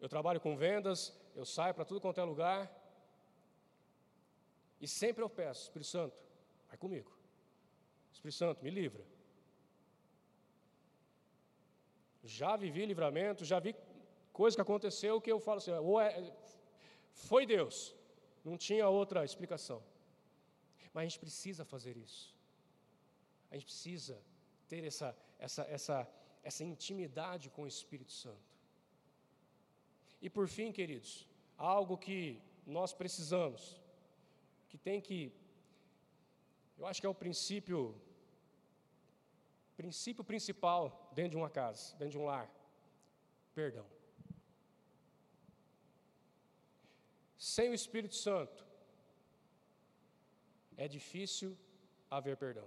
Eu 0.00 0.08
trabalho 0.08 0.40
com 0.40 0.56
vendas, 0.56 1.14
eu 1.40 1.44
saio 1.44 1.74
para 1.74 1.84
tudo 1.84 2.00
quanto 2.00 2.22
é 2.22 2.24
lugar. 2.24 2.62
E 4.80 4.88
sempre 4.88 5.22
eu 5.22 5.28
peço, 5.28 5.64
Espírito 5.64 5.90
Santo, 5.90 6.16
vai 6.68 6.78
comigo. 6.78 7.12
Espírito 8.10 8.38
Santo, 8.38 8.64
me 8.64 8.70
livra. 8.70 9.04
Já 12.24 12.56
vivi 12.56 12.86
livramento, 12.86 13.44
já 13.44 13.60
vi 13.60 13.76
coisa 14.32 14.56
que 14.56 14.62
aconteceu 14.62 15.20
que 15.20 15.30
eu 15.30 15.38
falo 15.38 15.58
assim, 15.58 15.72
ou 15.72 16.00
é, 16.00 16.32
foi 17.26 17.42
Deus, 17.46 17.76
não 18.44 18.56
tinha 18.56 18.88
outra 18.88 19.24
explicação. 19.24 19.80
Mas 20.92 21.02
a 21.02 21.06
gente 21.08 21.20
precisa 21.26 21.64
fazer 21.64 21.96
isso. 21.96 22.34
A 23.50 23.54
gente 23.54 23.66
precisa 23.70 24.16
ter 24.68 24.84
essa, 24.84 25.16
essa, 25.38 25.62
essa, 25.76 25.96
essa 26.42 26.64
intimidade 26.64 27.50
com 27.50 27.62
o 27.62 27.66
Espírito 27.66 28.12
Santo. 28.12 28.48
E 30.20 30.28
por 30.28 30.46
fim, 30.48 30.70
queridos, 30.72 31.28
algo 31.56 31.96
que 31.96 32.40
nós 32.66 32.92
precisamos, 32.92 33.80
que 34.68 34.76
tem 34.76 35.00
que, 35.00 35.32
eu 36.78 36.86
acho 36.86 37.00
que 37.00 37.06
é 37.06 37.10
o 37.10 37.14
princípio 37.14 37.80
princípio 39.76 40.24
principal 40.24 41.08
dentro 41.14 41.32
de 41.32 41.36
uma 41.36 41.48
casa, 41.48 41.92
dentro 41.98 42.10
de 42.10 42.18
um 42.18 42.24
lar: 42.24 42.50
perdão. 43.54 43.86
Sem 47.38 47.70
o 47.70 47.74
Espírito 47.74 48.16
Santo, 48.16 48.66
é 50.76 50.88
difícil 50.88 51.56
haver 52.10 52.36
perdão. 52.36 52.66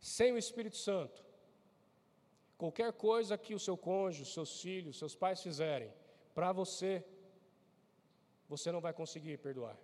Sem 0.00 0.32
o 0.32 0.38
Espírito 0.38 0.76
Santo, 0.76 1.24
qualquer 2.56 2.92
coisa 2.92 3.36
que 3.36 3.54
o 3.54 3.58
seu 3.58 3.76
cônjuge, 3.76 4.30
seus 4.30 4.60
filhos, 4.60 4.98
seus 4.98 5.16
pais 5.16 5.42
fizerem 5.42 5.92
para 6.34 6.52
você, 6.52 7.04
você 8.48 8.70
não 8.70 8.80
vai 8.80 8.92
conseguir 8.92 9.38
perdoar. 9.38 9.76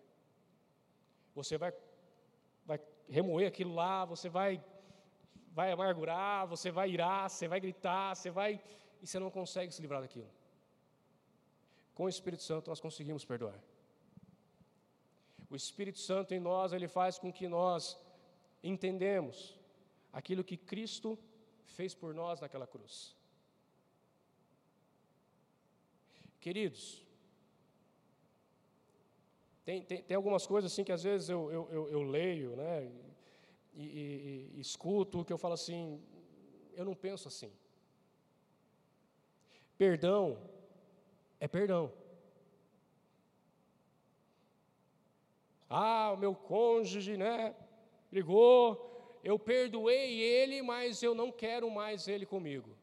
Você 1.35 1.59
vai, 1.59 1.73
vai 2.65 2.81
remoer 3.09 3.49
aquilo 3.49 3.75
lá, 3.75 4.05
você 4.05 4.29
vai 4.29 4.63
vai 5.53 5.73
amargurar, 5.73 6.47
você 6.47 6.71
vai 6.71 6.91
irar, 6.91 7.29
você 7.29 7.49
vai 7.49 7.61
gritar, 7.61 8.15
você 8.15 8.31
vai. 8.31 8.63
e 9.03 9.07
você 9.07 9.19
não 9.19 9.31
consegue 9.31 9.73
se 9.73 9.83
livrar 9.83 10.01
daquilo. 10.01 10.31
Com 12.01 12.07
o 12.07 12.09
Espírito 12.09 12.43
Santo 12.43 12.71
nós 12.71 12.81
conseguimos 12.81 13.27
perdoar. 13.27 13.63
O 15.51 15.55
Espírito 15.55 15.99
Santo 15.99 16.33
em 16.33 16.41
nós, 16.41 16.73
ele 16.73 16.89
faz 16.89 17.19
com 17.19 17.31
que 17.31 17.47
nós 17.47 17.95
entendemos 18.65 19.55
aquilo 20.11 20.43
que 20.43 20.57
Cristo 20.57 21.19
fez 21.67 21.95
por 21.95 22.15
nós 22.15 22.41
naquela 22.41 22.67
cruz. 22.67 23.15
Queridos, 26.41 27.05
tem, 29.67 29.83
tem, 29.83 30.03
tem 30.03 30.17
algumas 30.17 30.47
coisas 30.47 30.73
assim 30.73 30.83
que 30.83 30.93
às 30.93 31.03
vezes 31.03 31.29
eu, 31.29 31.53
eu, 31.53 31.69
eu, 31.71 31.91
eu 31.91 32.03
leio, 32.03 32.57
né? 32.57 32.91
e, 33.75 33.83
e, 33.83 34.53
e 34.55 34.61
escuto 34.61 35.23
que 35.23 35.35
eu 35.35 35.43
falo 35.45 35.53
assim, 35.53 36.03
eu 36.73 36.87
não 36.87 36.95
penso 36.95 37.29
assim. 37.29 37.53
Perdão 39.77 40.59
é 41.41 41.49
perdão. 41.49 41.93
Ah, 45.69 46.13
o 46.13 46.17
meu 46.17 46.35
cônjuge, 46.35 47.17
né, 47.17 47.55
ligou, 48.13 49.19
eu 49.25 49.39
perdoei 49.39 50.21
ele, 50.21 50.61
mas 50.63 51.03
eu 51.03 51.15
não 51.15 51.31
quero 51.33 51.71
mais 51.71 52.09
ele 52.09 52.27
comigo. 52.27 52.77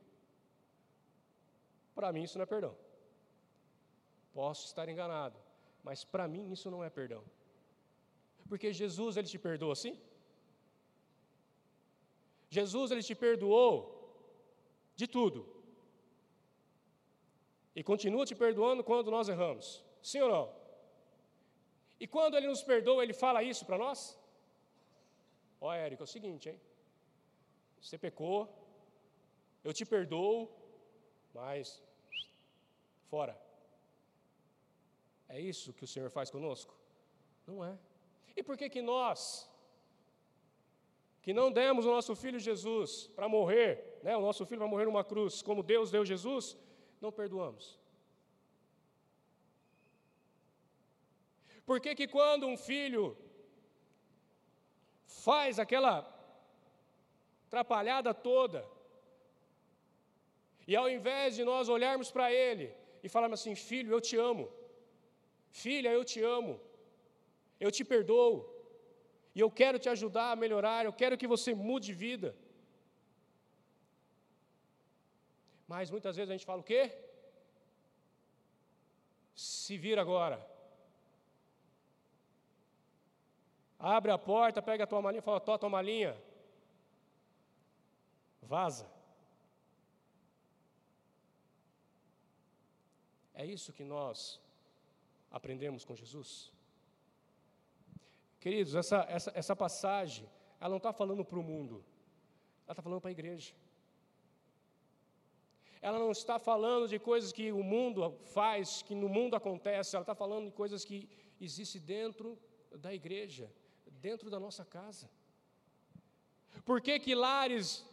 Para 1.93 2.12
mim 2.12 2.24
isso 2.24 2.38
não 2.38 2.43
é 2.43 2.46
perdão. 2.48 2.76
Posso 4.34 4.65
estar 4.65 4.88
enganado, 4.88 5.38
mas 5.84 6.04
para 6.04 6.28
mim 6.28 6.52
isso 6.52 6.72
não 6.72 6.84
é 6.84 6.89
perdão. 6.89 7.24
Porque 8.48 8.72
Jesus 8.72 9.17
ele 9.17 9.28
te 9.28 9.38
perdoa 9.38 9.74
assim? 9.74 10.00
Jesus 12.50 12.91
ele 12.91 13.04
te 13.04 13.13
perdoou 13.13 13.76
de 14.96 15.08
tudo. 15.08 15.57
E 17.80 17.84
continua 17.90 18.26
te 18.30 18.36
perdoando 18.44 18.84
quando 18.90 19.12
nós 19.16 19.30
erramos. 19.34 19.68
Sim 20.10 20.22
ou 20.26 20.30
não? 20.36 20.46
E 22.04 22.06
quando 22.16 22.36
ele 22.38 22.48
nos 22.52 22.63
perdoa, 22.72 23.04
ele 23.04 23.13
fala 23.13 23.44
isso 23.52 23.63
para 23.68 23.78
nós? 23.84 24.00
Ó, 25.62 25.72
Érico, 25.72 26.02
é 26.02 26.08
o 26.08 26.13
seguinte, 26.16 26.50
hein? 26.50 26.60
Você 27.80 27.98
pecou, 28.06 28.40
eu 29.63 29.72
te 29.78 29.86
perdoo, 29.86 30.50
mas 31.36 31.84
fora. 33.12 33.40
É 35.30 35.40
isso 35.40 35.72
que 35.78 35.84
o 35.84 35.92
Senhor 35.94 36.10
faz 36.18 36.32
conosco? 36.32 36.74
Não 37.46 37.63
é. 37.63 37.78
E 38.36 38.42
por 38.42 38.58
que 38.58 38.72
que 38.76 38.82
nós 38.82 39.20
que 41.22 41.34
não 41.34 41.52
demos 41.52 41.86
o 41.86 41.92
nosso 41.92 42.16
filho 42.16 42.40
Jesus 42.40 42.90
para 43.16 43.28
morrer, 43.30 44.00
né, 44.02 44.16
o 44.18 44.22
nosso 44.22 44.46
filho 44.48 44.62
vai 44.62 44.70
morrer 44.70 44.86
numa 44.86 45.04
cruz, 45.04 45.44
como 45.44 45.62
Deus 45.62 45.92
deu 45.92 46.04
Jesus, 46.06 46.58
não 47.02 47.12
perdoamos. 47.12 47.66
Por 51.66 51.80
que, 51.84 51.94
que 52.00 52.08
quando 52.08 52.48
um 52.48 52.58
filho 52.70 53.06
faz 55.06 55.60
aquela 55.60 55.96
atrapalhada 57.48 58.14
toda, 58.14 58.60
e 60.70 60.76
ao 60.76 60.90
invés 60.90 61.36
de 61.38 61.44
nós 61.50 61.70
olharmos 61.76 62.10
para 62.16 62.28
ele 62.32 62.68
e 63.04 63.10
falarmos 63.10 63.40
assim: 63.40 63.56
Filho, 63.70 63.92
eu 63.94 64.02
te 64.08 64.16
amo, 64.30 64.46
filha, 65.50 65.92
eu 65.98 66.04
te 66.12 66.22
amo, 66.38 66.54
eu 67.60 67.72
te 67.78 67.84
perdoo, 67.92 68.34
e 69.36 69.40
eu 69.40 69.50
quero 69.60 69.80
te 69.84 69.90
ajudar 69.96 70.32
a 70.32 70.40
melhorar, 70.44 70.86
eu 70.86 70.94
quero 71.02 71.17
que 71.17 71.32
você 71.36 71.54
mude 71.54 71.88
de 71.88 71.94
vida. 71.94 72.30
Mas 75.68 75.92
muitas 75.92 76.15
vezes 76.15 76.30
a 76.30 76.34
gente 76.34 76.46
fala 76.46 76.62
o 76.62 76.63
quê? 76.63 76.84
Se 79.36 79.78
vira 79.78 80.02
agora. 80.02 80.40
Abre 83.78 84.12
a 84.12 84.18
porta, 84.18 84.62
pega 84.62 84.86
a 84.86 84.88
tua 84.88 85.02
malinha, 85.02 85.22
fala, 85.22 85.40
tua, 85.40 85.60
tua 85.60 85.70
malinha. 85.70 86.20
Vaza. 88.42 88.90
É 93.34 93.46
isso 93.46 93.74
que 93.74 93.84
nós 93.84 94.42
aprendemos 95.30 95.86
com 95.86 95.96
Jesus. 95.96 96.52
Queridos, 98.40 98.74
essa, 98.74 99.06
essa, 99.10 99.32
essa 99.36 99.56
passagem, 99.56 100.28
ela 100.60 100.70
não 100.70 100.78
está 100.78 100.92
falando 100.92 101.24
para 101.24 101.38
o 101.38 101.44
mundo, 101.44 101.84
ela 102.65 102.74
está 102.74 102.82
falando 102.82 103.02
para 103.02 103.10
a 103.10 103.12
igreja. 103.12 103.54
Ela 105.82 106.00
não 106.00 106.12
está 106.12 106.40
falando 106.40 106.88
de 106.88 107.00
coisas 107.00 107.32
que 107.32 107.52
o 107.52 107.63
mundo 107.63 108.17
faz, 108.34 108.82
que 108.82 108.96
no 108.96 109.08
mundo 109.08 109.36
acontece, 109.36 109.96
ela 109.96 110.04
está 110.04 110.15
falando 110.15 110.46
de 110.46 110.52
coisas 110.52 110.84
que 110.84 111.10
existem 111.40 111.82
dentro 111.82 112.38
da 112.71 112.94
igreja, 112.94 113.52
dentro 113.86 114.30
da 114.30 114.40
nossa 114.40 114.65
casa. 114.65 115.10
Por 116.65 116.82
que, 116.82 117.00
que 117.00 117.15
lares 117.15 117.86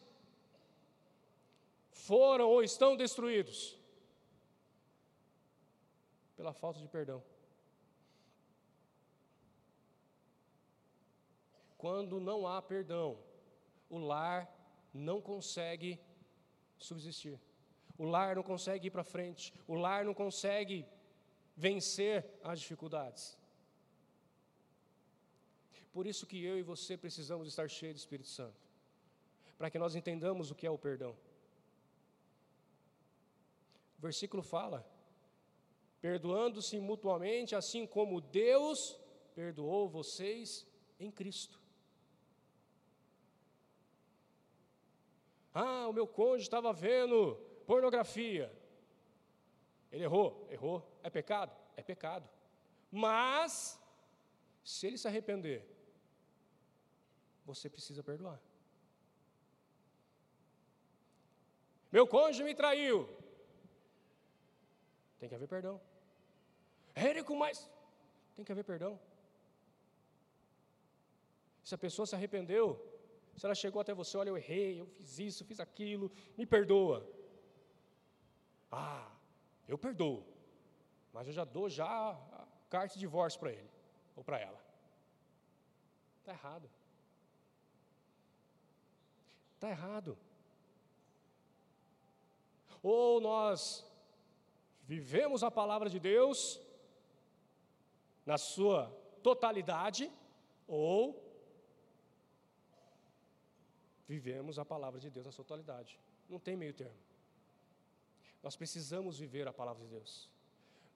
foram 1.91 2.49
ou 2.49 2.63
estão 2.63 2.97
destruídos? 2.97 3.79
pela 6.37 6.53
falta 6.53 6.81
de 6.81 6.89
perdão. 6.89 7.23
Quando 11.79 12.21
não 12.21 12.47
há 12.47 12.61
perdão, 12.63 13.19
o 13.89 13.99
lar 13.99 14.49
não 14.93 15.21
consegue 15.21 16.01
subsistir. 16.79 17.39
O 17.97 18.05
lar 18.05 18.35
não 18.35 18.43
consegue 18.43 18.89
ir 18.89 18.91
para 18.91 19.05
frente. 19.05 19.53
O 19.67 19.75
lar 19.75 20.05
não 20.05 20.15
consegue 20.15 20.87
vencer 21.57 22.27
as 22.43 22.61
dificuldades. 22.61 23.39
Por 25.93 26.07
isso 26.07 26.27
que 26.27 26.43
eu 26.45 26.59
e 26.59 26.63
você 26.63 26.97
precisamos 26.97 27.47
estar 27.47 27.69
cheios 27.71 27.95
do 27.95 27.99
Espírito 28.01 28.29
Santo, 28.29 28.61
para 29.57 29.71
que 29.71 29.79
nós 29.79 29.95
entendamos 29.95 30.51
o 30.51 30.55
que 30.55 30.67
é 30.67 30.71
o 30.71 30.79
perdão. 30.79 31.17
O 33.97 34.03
versículo 34.03 34.43
fala: 34.43 34.85
perdoando-se 36.01 36.81
mutuamente, 36.81 37.55
assim 37.55 37.87
como 37.87 38.21
Deus 38.21 38.99
perdoou 39.37 39.89
vocês 39.89 40.67
em 40.99 41.13
Cristo. 41.13 41.61
Ah, 45.55 45.87
o 45.87 45.93
meu 45.93 46.09
cônjuge 46.09 46.43
estava 46.43 46.73
vendo 46.73 47.39
pornografia. 47.67 48.53
Ele 49.91 50.05
errou, 50.05 50.47
errou. 50.51 50.79
É 51.03 51.11
pecado? 51.11 51.53
É 51.77 51.83
pecado. 51.83 52.29
Mas, 52.91 53.81
se 54.63 54.87
ele 54.87 54.99
se 54.99 55.07
arrepender, 55.09 55.65
você 57.45 57.69
precisa 57.69 58.03
perdoar. 58.03 58.41
Meu 61.93 62.07
cônjuge 62.07 62.43
me 62.43 62.55
traiu. 62.55 63.09
Tem 65.19 65.29
que 65.29 65.35
haver 65.35 65.47
perdão. 65.49 65.81
Érico, 66.95 67.35
mas 67.37 67.71
tem 68.35 68.45
que 68.45 68.53
haver 68.53 68.65
perdão. 68.65 69.01
Se 71.63 71.75
a 71.75 71.79
pessoa 71.79 72.07
se 72.07 72.15
arrependeu, 72.15 72.67
se 73.37 73.47
ela 73.47 73.55
chegou 73.55 73.81
até 73.81 73.95
você, 73.95 74.17
olha, 74.17 74.29
eu 74.29 74.37
errei, 74.37 74.81
eu 74.81 74.87
fiz 74.87 75.19
isso, 75.19 75.45
fiz 75.45 75.61
aquilo, 75.61 76.11
me 76.37 76.45
perdoa. 76.45 77.09
Ah, 78.77 79.09
eu 79.69 79.79
perdoo, 79.79 80.27
mas 81.13 81.29
eu 81.29 81.33
já 81.33 81.45
dou 81.45 81.69
já 81.69 81.87
a 81.87 82.47
carta 82.69 82.95
de 82.95 83.01
divórcio 83.01 83.39
para 83.39 83.53
ele 83.53 83.71
ou 84.17 84.25
para 84.25 84.39
ela. 84.39 84.61
Está 86.21 86.33
errado. 86.33 86.71
Está 89.55 89.69
errado. 89.71 90.19
Ou 92.83 93.21
nós 93.21 93.87
vivemos 94.83 95.45
a 95.45 95.51
palavra 95.51 95.89
de 95.89 96.01
Deus 96.01 96.61
na 98.27 98.37
sua 98.37 98.91
totalidade, 99.23 100.11
ou 100.67 101.23
vivemos 104.09 104.59
a 104.59 104.65
palavra 104.65 104.99
de 104.99 105.11
Deus 105.11 105.27
na 105.27 105.33
sua 105.33 105.45
totalidade. 105.45 105.99
Não 106.29 106.41
tem 106.41 106.57
meio 106.57 106.75
termo. 106.75 107.04
Nós 108.45 108.57
precisamos 108.57 109.19
viver 109.19 109.49
a 109.49 109.55
palavra 109.55 109.83
de 109.83 109.89
Deus. 109.89 110.29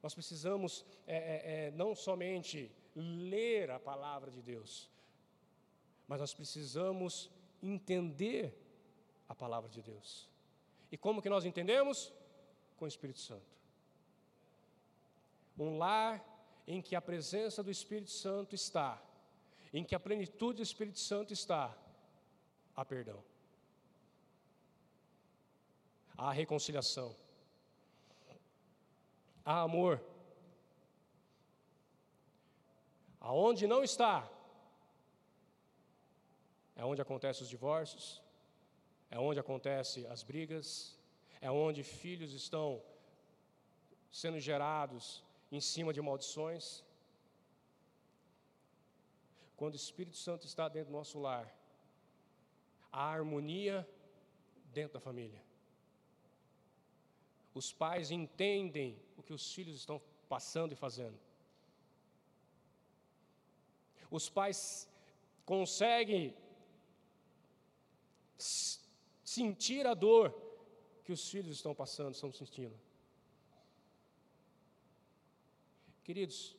Nós 0.02 0.12
precisamos 0.12 0.84
é, 1.06 1.16
é, 1.16 1.66
é, 1.68 1.70
não 1.70 1.94
somente 1.94 2.70
ler 2.94 3.70
a 3.70 3.80
palavra 3.80 4.30
de 4.30 4.42
Deus, 4.42 4.90
mas 6.06 6.20
nós 6.20 6.34
precisamos 6.34 7.30
entender 7.62 8.54
a 9.26 9.34
palavra 9.34 9.70
de 9.70 9.80
Deus. 9.80 10.28
E 10.92 10.98
como 10.98 11.22
que 11.22 11.30
nós 11.30 11.46
entendemos? 11.46 12.12
Com 12.76 12.84
o 12.84 12.88
Espírito 12.88 13.20
Santo. 13.20 13.56
Um 15.58 15.78
lar 15.78 16.22
em 16.66 16.82
que 16.82 16.94
a 16.94 17.00
presença 17.00 17.62
do 17.62 17.70
Espírito 17.70 18.10
Santo 18.10 18.54
está, 18.54 19.02
em 19.72 19.82
que 19.82 19.94
a 19.94 20.00
plenitude 20.00 20.58
do 20.58 20.62
Espírito 20.62 20.98
Santo 20.98 21.32
está, 21.32 21.74
há 22.76 22.84
perdão, 22.84 23.24
há 26.16 26.30
reconciliação, 26.30 27.16
há 29.48 29.62
amor. 29.62 29.94
Aonde 33.18 33.66
não 33.66 33.82
está, 33.82 34.16
é 36.76 36.84
onde 36.84 37.00
acontecem 37.00 37.42
os 37.44 37.48
divórcios, 37.48 38.22
é 39.10 39.18
onde 39.18 39.40
acontecem 39.40 40.06
as 40.14 40.22
brigas, 40.22 40.66
é 41.40 41.50
onde 41.50 41.82
filhos 41.82 42.32
estão 42.42 42.82
sendo 44.10 44.38
gerados 44.38 45.24
em 45.50 45.62
cima 45.72 45.94
de 45.94 46.02
maldições. 46.02 46.84
Quando 49.56 49.74
o 49.74 49.82
Espírito 49.84 50.18
Santo 50.26 50.44
está 50.46 50.68
dentro 50.68 50.90
do 50.92 50.98
nosso 51.00 51.18
lar, 51.18 51.46
a 52.92 53.02
harmonia 53.14 53.76
dentro 54.78 54.94
da 54.98 55.00
família. 55.00 55.47
Os 57.60 57.72
pais 57.72 58.12
entendem 58.12 58.96
o 59.16 59.22
que 59.22 59.32
os 59.32 59.52
filhos 59.52 59.74
estão 59.74 60.00
passando 60.28 60.72
e 60.72 60.76
fazendo. 60.76 61.18
Os 64.08 64.28
pais 64.28 64.88
conseguem 65.44 66.36
sentir 69.24 69.84
a 69.88 69.94
dor 69.94 70.32
que 71.04 71.10
os 71.10 71.28
filhos 71.28 71.56
estão 71.56 71.74
passando, 71.74 72.14
estão 72.14 72.32
sentindo. 72.32 72.78
Queridos, 76.04 76.56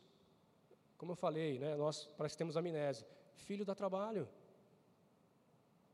como 0.97 1.13
eu 1.13 1.15
falei, 1.15 1.57
né, 1.59 1.77
nós 1.77 2.07
parece 2.17 2.35
que 2.35 2.39
temos 2.39 2.57
amnésia. 2.57 3.07
Filho 3.35 3.63
dá 3.63 3.73
trabalho. 3.73 4.27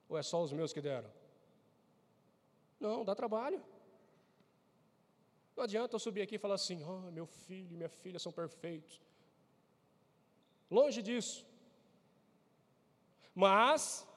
Ou 0.10 0.18
é 0.18 0.24
só 0.24 0.42
os 0.42 0.52
meus 0.52 0.74
que 0.74 0.82
deram? 0.82 1.12
Não, 2.80 3.06
dá 3.06 3.14
trabalho. 3.14 3.64
Não 5.56 5.64
adianta 5.64 5.96
eu 5.96 6.00
subir 6.00 6.22
aqui 6.22 6.36
e 6.36 6.44
falar 6.46 6.56
assim: 6.56 6.84
oh, 6.84 7.12
meu 7.12 7.26
filho 7.26 7.74
e 7.74 7.78
minha 7.78 7.90
filha 7.90 8.20
são 8.20 8.32
perfeitos. 8.32 9.00
Longe 10.70 11.02
disso. 11.02 11.46
Mas, 13.34 14.08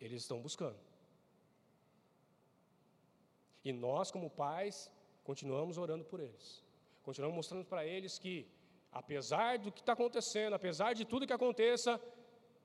eles 0.00 0.22
estão 0.22 0.40
buscando. 0.40 0.78
E 3.64 3.72
nós, 3.72 4.10
como 4.10 4.28
pais, 4.30 4.90
continuamos 5.24 5.78
orando 5.78 6.04
por 6.04 6.20
eles. 6.20 6.62
Continuamos 7.02 7.36
mostrando 7.36 7.64
para 7.64 7.86
eles 7.86 8.18
que, 8.18 8.46
apesar 8.90 9.58
do 9.58 9.72
que 9.72 9.80
está 9.80 9.92
acontecendo, 9.92 10.54
apesar 10.54 10.92
de 10.94 11.04
tudo 11.04 11.26
que 11.26 11.32
aconteça, 11.32 12.00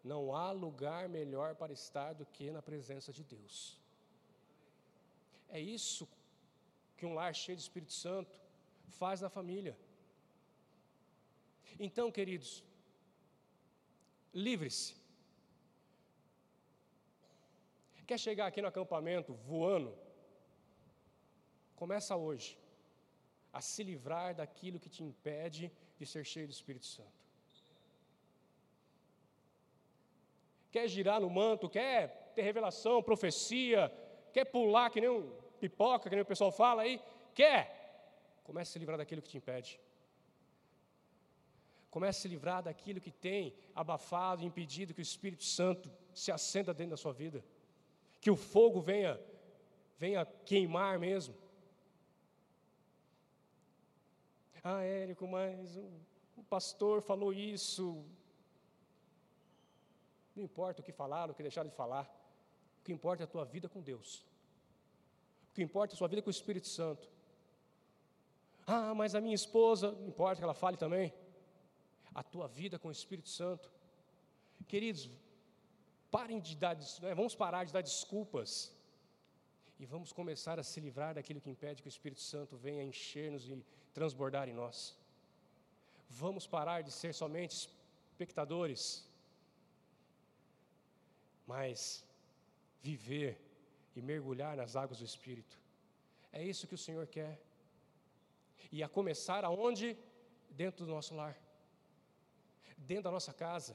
não 0.04 0.36
há 0.36 0.52
lugar 0.52 1.08
melhor 1.10 1.56
para 1.56 1.74
estar 1.74 2.14
do 2.14 2.26
que 2.26 2.50
na 2.52 2.62
presença 2.62 3.12
de 3.12 3.24
Deus. 3.24 3.80
É 5.50 5.60
isso 5.60 6.08
que 6.98 7.06
um 7.06 7.14
lar 7.14 7.34
cheio 7.34 7.56
de 7.56 7.62
Espírito 7.62 7.94
Santo 7.94 8.40
faz 9.00 9.22
na 9.22 9.30
família. 9.30 9.78
Então, 11.80 12.12
queridos, 12.12 12.64
livre-se. 14.34 14.96
Quer 18.10 18.18
chegar 18.18 18.48
aqui 18.48 18.62
no 18.62 18.70
acampamento 18.70 19.34
voando? 19.50 19.94
Começa 21.76 22.16
hoje 22.16 22.58
a 23.52 23.60
se 23.70 23.84
livrar 23.84 24.34
daquilo 24.34 24.80
que 24.80 24.90
te 24.96 25.04
impede 25.04 25.66
de 26.00 26.06
ser 26.06 26.24
cheio 26.24 26.48
do 26.48 26.56
Espírito 26.60 26.86
Santo. 26.86 27.20
Quer 30.72 30.88
girar 30.88 31.20
no 31.20 31.30
manto, 31.30 31.70
quer 31.70 32.32
ter 32.34 32.44
revelação, 32.44 33.04
profecia, 33.04 33.92
quer 34.32 34.46
pular 34.46 34.90
que 34.90 35.02
nem 35.02 35.10
um 35.10 35.30
pipoca, 35.58 36.10
que 36.10 36.16
nem 36.16 36.24
o 36.24 36.26
pessoal 36.26 36.52
fala 36.52 36.84
aí? 36.84 37.02
Quer? 37.34 37.62
Comece 38.44 38.72
a 38.72 38.74
se 38.74 38.80
livrar 38.80 38.98
daquilo 38.98 39.22
que 39.22 39.30
te 39.30 39.38
impede. 39.38 39.80
Comece 41.90 42.20
a 42.20 42.22
se 42.22 42.28
livrar 42.28 42.64
daquilo 42.64 43.02
que 43.02 43.12
tem 43.12 43.54
abafado, 43.74 44.44
impedido 44.44 44.94
que 44.94 45.02
o 45.02 45.10
Espírito 45.12 45.44
Santo 45.44 45.92
se 46.14 46.32
acenda 46.32 46.74
dentro 46.74 46.92
da 46.92 46.98
sua 46.98 47.14
vida. 47.14 47.44
Que 48.22 48.30
o 48.30 48.36
fogo 48.36 48.82
venha, 48.82 49.20
venha 49.98 50.26
queimar 50.46 51.00
mesmo. 51.00 51.36
Ah, 54.64 54.84
Érico, 54.84 55.26
mas 55.28 55.76
o, 55.78 55.90
o 56.36 56.44
pastor 56.44 57.02
falou 57.02 57.34
isso. 57.34 58.06
Não 60.36 60.44
importa 60.44 60.82
o 60.82 60.84
que 60.84 60.92
falaram, 60.92 61.32
o 61.32 61.36
que 61.36 61.42
deixaram 61.42 61.70
de 61.70 61.76
falar. 61.76 62.06
O 62.82 62.84
que 62.84 62.94
importa 62.94 63.24
é 63.24 63.26
a 63.26 63.28
tua 63.28 63.46
vida 63.46 63.68
com 63.70 63.82
Deus. 63.82 64.26
Que 65.58 65.64
importa 65.64 65.92
é 65.92 65.96
a 65.96 65.98
sua 65.98 66.08
vida 66.08 66.22
com 66.22 66.30
o 66.30 66.38
Espírito 66.40 66.68
Santo. 66.68 67.06
Ah, 68.74 68.94
mas 68.94 69.16
a 69.16 69.22
minha 69.26 69.34
esposa, 69.34 69.92
não 69.92 70.10
importa 70.10 70.40
que 70.40 70.44
ela 70.48 70.54
fale 70.54 70.78
também. 70.78 71.12
A 72.14 72.22
tua 72.34 72.48
vida 72.48 72.78
com 72.78 72.90
o 72.90 72.92
Espírito 72.92 73.28
Santo. 73.28 73.72
Queridos, 74.68 75.10
parem 76.12 76.40
de 76.40 76.56
dar, 76.56 76.76
né, 77.02 77.16
vamos 77.22 77.34
parar 77.44 77.64
de 77.64 77.74
dar 77.74 77.82
desculpas 77.82 78.52
e 79.80 79.86
vamos 79.94 80.12
começar 80.20 80.60
a 80.60 80.64
se 80.72 80.80
livrar 80.80 81.16
daquilo 81.16 81.42
que 81.42 81.50
impede 81.50 81.82
que 81.82 81.88
o 81.88 81.96
Espírito 81.96 82.22
Santo 82.22 82.56
venha 82.56 82.84
encher-nos 82.84 83.50
e 83.50 83.58
transbordar 83.96 84.48
em 84.48 84.54
nós. 84.54 84.96
Vamos 86.08 86.46
parar 86.46 86.84
de 86.84 86.92
ser 86.92 87.16
somente 87.16 87.56
espectadores, 88.12 88.84
mas 91.48 92.06
viver 92.80 93.47
e 93.98 94.02
mergulhar 94.12 94.54
nas 94.62 94.76
águas 94.82 95.00
do 95.02 95.06
Espírito. 95.12 95.56
É 96.40 96.42
isso 96.52 96.68
que 96.70 96.78
o 96.80 96.84
Senhor 96.86 97.06
quer. 97.18 97.34
E 98.76 98.84
a 98.84 98.90
começar 98.98 99.44
aonde? 99.50 99.88
Dentro 100.62 100.86
do 100.86 100.92
nosso 100.98 101.14
lar, 101.20 101.36
dentro 102.90 103.06
da 103.08 103.12
nossa 103.18 103.34
casa. 103.34 103.74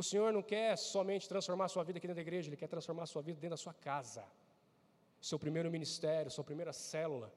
O 0.00 0.02
Senhor 0.02 0.30
não 0.36 0.42
quer 0.42 0.76
somente 0.76 1.28
transformar 1.32 1.66
a 1.66 1.72
sua 1.74 1.84
vida 1.88 1.98
aqui 1.98 2.06
dentro 2.06 2.22
da 2.22 2.26
igreja, 2.28 2.48
Ele 2.48 2.62
quer 2.62 2.68
transformar 2.74 3.04
a 3.04 3.12
sua 3.12 3.22
vida 3.22 3.38
dentro 3.40 3.56
da 3.56 3.62
sua 3.66 3.72
casa. 3.88 4.24
Seu 5.28 5.38
primeiro 5.44 5.70
ministério, 5.70 6.30
sua 6.30 6.44
primeira 6.50 6.72
célula. 6.72 7.32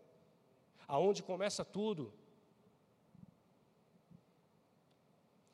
Aonde 0.96 1.22
começa 1.24 1.64
tudo. 1.64 2.14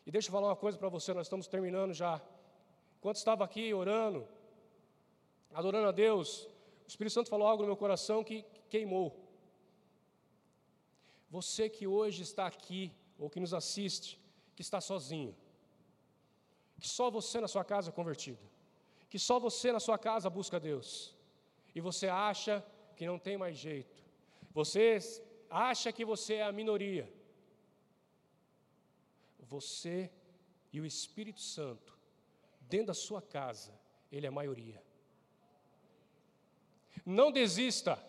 E 0.05 0.11
deixa 0.11 0.27
eu 0.29 0.31
falar 0.31 0.47
uma 0.47 0.55
coisa 0.55 0.77
para 0.77 0.89
você, 0.89 1.13
nós 1.13 1.27
estamos 1.27 1.47
terminando 1.47 1.93
já. 1.93 2.21
Enquanto 2.97 3.17
estava 3.17 3.43
aqui 3.43 3.71
orando, 3.73 4.27
adorando 5.55 5.87
a 5.87 5.91
Deus, 5.91 6.29
o 6.85 6.87
Espírito 6.87 7.13
Santo 7.13 7.29
falou 7.29 7.47
algo 7.47 7.63
no 7.63 7.67
meu 7.67 7.77
coração 7.77 8.23
que 8.23 8.43
queimou. 8.69 9.07
Você 11.29 11.69
que 11.69 11.87
hoje 11.87 12.21
está 12.23 12.45
aqui, 12.45 12.93
ou 13.17 13.29
que 13.29 13.39
nos 13.39 13.53
assiste, 13.53 14.19
que 14.55 14.61
está 14.61 14.79
sozinho, 14.81 15.33
que 16.79 16.89
só 16.89 17.09
você 17.09 17.39
na 17.39 17.47
sua 17.47 17.63
casa 17.63 17.89
é 17.89 17.93
convertido, 17.93 18.43
que 19.09 19.17
só 19.17 19.39
você 19.39 19.71
na 19.71 19.79
sua 19.79 19.97
casa 19.97 20.29
busca 20.29 20.59
Deus, 20.59 21.15
e 21.73 21.79
você 21.79 22.07
acha 22.09 22.63
que 22.97 23.05
não 23.05 23.17
tem 23.17 23.37
mais 23.37 23.57
jeito, 23.57 24.03
você 24.51 24.99
acha 25.49 25.91
que 25.93 26.03
você 26.03 26.35
é 26.35 26.43
a 26.43 26.51
minoria, 26.51 27.09
você 29.39 30.11
e 30.73 30.81
o 30.81 30.85
Espírito 30.85 31.39
Santo, 31.39 31.97
dentro 32.59 32.87
da 32.87 32.93
sua 32.93 33.21
casa, 33.21 33.73
ele 34.11 34.25
é 34.25 34.29
a 34.29 34.39
maioria. 34.41 34.84
Não 37.05 37.31
desista. 37.31 38.01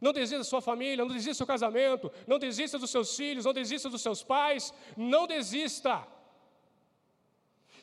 Não 0.00 0.12
desista 0.12 0.38
da 0.38 0.44
sua 0.44 0.60
família, 0.60 1.04
não 1.04 1.08
desista 1.08 1.32
do 1.32 1.36
seu 1.36 1.46
casamento, 1.46 2.12
não 2.26 2.38
desista 2.38 2.78
dos 2.78 2.90
seus 2.90 3.16
filhos, 3.16 3.44
não 3.44 3.52
desista 3.52 3.90
dos 3.90 4.00
seus 4.00 4.22
pais, 4.22 4.72
não 4.96 5.26
desista. 5.26 6.06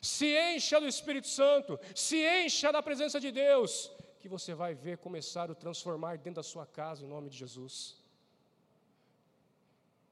Se 0.00 0.26
encha 0.54 0.80
do 0.80 0.88
Espírito 0.88 1.28
Santo, 1.28 1.78
se 1.94 2.16
encha 2.16 2.72
da 2.72 2.82
presença 2.82 3.20
de 3.20 3.30
Deus, 3.30 3.90
que 4.18 4.28
você 4.28 4.54
vai 4.54 4.74
ver 4.74 4.98
começar 4.98 5.50
a 5.50 5.54
transformar 5.54 6.16
dentro 6.16 6.36
da 6.36 6.42
sua 6.42 6.64
casa, 6.64 7.04
em 7.04 7.08
nome 7.08 7.28
de 7.28 7.36
Jesus. 7.36 7.96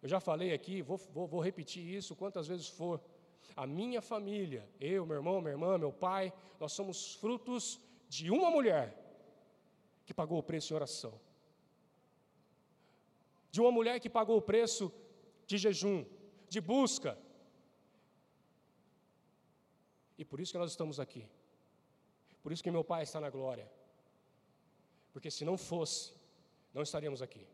Eu 0.02 0.08
já 0.08 0.20
falei 0.20 0.52
aqui, 0.52 0.82
vou, 0.82 0.98
vou, 0.98 1.26
vou 1.26 1.40
repetir 1.40 1.82
isso 1.82 2.14
quantas 2.14 2.46
vezes 2.46 2.68
for. 2.68 3.00
A 3.56 3.66
minha 3.66 4.02
família, 4.02 4.68
eu, 4.78 5.06
meu 5.06 5.16
irmão, 5.16 5.40
minha 5.40 5.52
irmã, 5.52 5.78
meu 5.78 5.92
pai, 5.92 6.32
nós 6.60 6.72
somos 6.72 7.14
frutos 7.14 7.80
de 8.10 8.30
uma 8.30 8.50
mulher 8.50 9.03
que 10.04 10.14
pagou 10.14 10.38
o 10.38 10.42
preço 10.42 10.72
em 10.72 10.76
oração. 10.76 11.20
De 13.50 13.60
uma 13.60 13.70
mulher 13.70 14.00
que 14.00 14.10
pagou 14.10 14.36
o 14.38 14.42
preço 14.42 14.92
de 15.46 15.56
jejum, 15.56 16.04
de 16.48 16.60
busca. 16.60 17.18
E 20.18 20.24
por 20.24 20.40
isso 20.40 20.52
que 20.52 20.58
nós 20.58 20.70
estamos 20.70 20.98
aqui. 21.00 21.28
Por 22.42 22.52
isso 22.52 22.62
que 22.62 22.70
meu 22.70 22.84
pai 22.84 23.02
está 23.04 23.20
na 23.20 23.30
glória. 23.30 23.70
Porque 25.12 25.30
se 25.30 25.44
não 25.44 25.56
fosse, 25.56 26.12
não 26.72 26.82
estaríamos 26.82 27.22
aqui. 27.22 27.46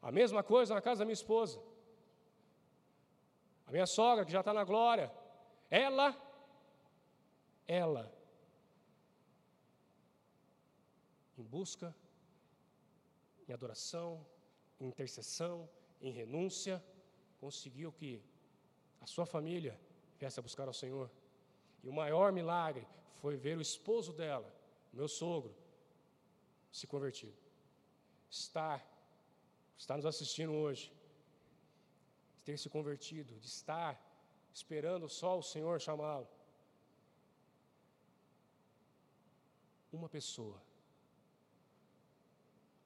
A 0.00 0.10
mesma 0.10 0.42
coisa 0.42 0.74
na 0.74 0.80
casa 0.80 1.00
da 1.00 1.04
minha 1.04 1.12
esposa. 1.12 1.60
A 3.66 3.70
minha 3.70 3.86
sogra, 3.86 4.24
que 4.24 4.32
já 4.32 4.40
está 4.40 4.54
na 4.54 4.64
glória, 4.64 5.12
ela, 5.70 6.16
ela 7.66 8.10
em 11.36 11.37
busca, 11.56 11.88
em 13.48 13.52
adoração, 13.52 14.10
em 14.80 14.86
intercessão, 14.92 15.68
em 16.00 16.12
renúncia, 16.12 16.84
conseguiu 17.40 17.90
que 17.92 18.22
a 19.00 19.06
sua 19.06 19.26
família 19.34 19.74
viesse 20.18 20.38
a 20.38 20.42
buscar 20.42 20.66
ao 20.68 20.74
Senhor. 20.82 21.10
E 21.82 21.88
o 21.88 21.92
maior 21.92 22.30
milagre 22.32 22.86
foi 23.20 23.36
ver 23.36 23.56
o 23.56 23.62
esposo 23.62 24.12
dela, 24.12 24.50
meu 24.92 25.08
sogro, 25.08 25.54
se 26.70 26.86
convertido. 26.86 27.36
Estar, 28.30 28.78
está 29.76 29.96
nos 29.96 30.06
assistindo 30.06 30.52
hoje, 30.52 30.92
ter 32.44 32.58
se 32.58 32.68
convertido, 32.68 33.38
de 33.38 33.46
estar 33.46 33.92
esperando 34.52 35.08
só 35.08 35.38
o 35.38 35.42
Senhor 35.42 35.80
chamá-lo. 35.80 36.28
Uma 39.90 40.08
pessoa 40.08 40.60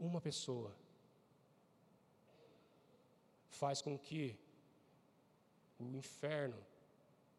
uma 0.07 0.21
pessoa 0.21 0.75
faz 3.49 3.81
com 3.81 3.97
que 3.97 4.37
o 5.79 5.85
inferno 5.97 6.59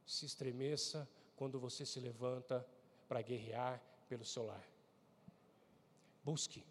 se 0.06 0.26
estremeça 0.26 1.08
quando 1.36 1.60
você 1.60 1.86
se 1.86 2.00
levanta 2.00 2.66
para 3.08 3.22
guerrear 3.22 3.82
pelo 4.08 4.24
seu 4.24 4.46
lar. 4.46 4.66
Busque. 6.24 6.66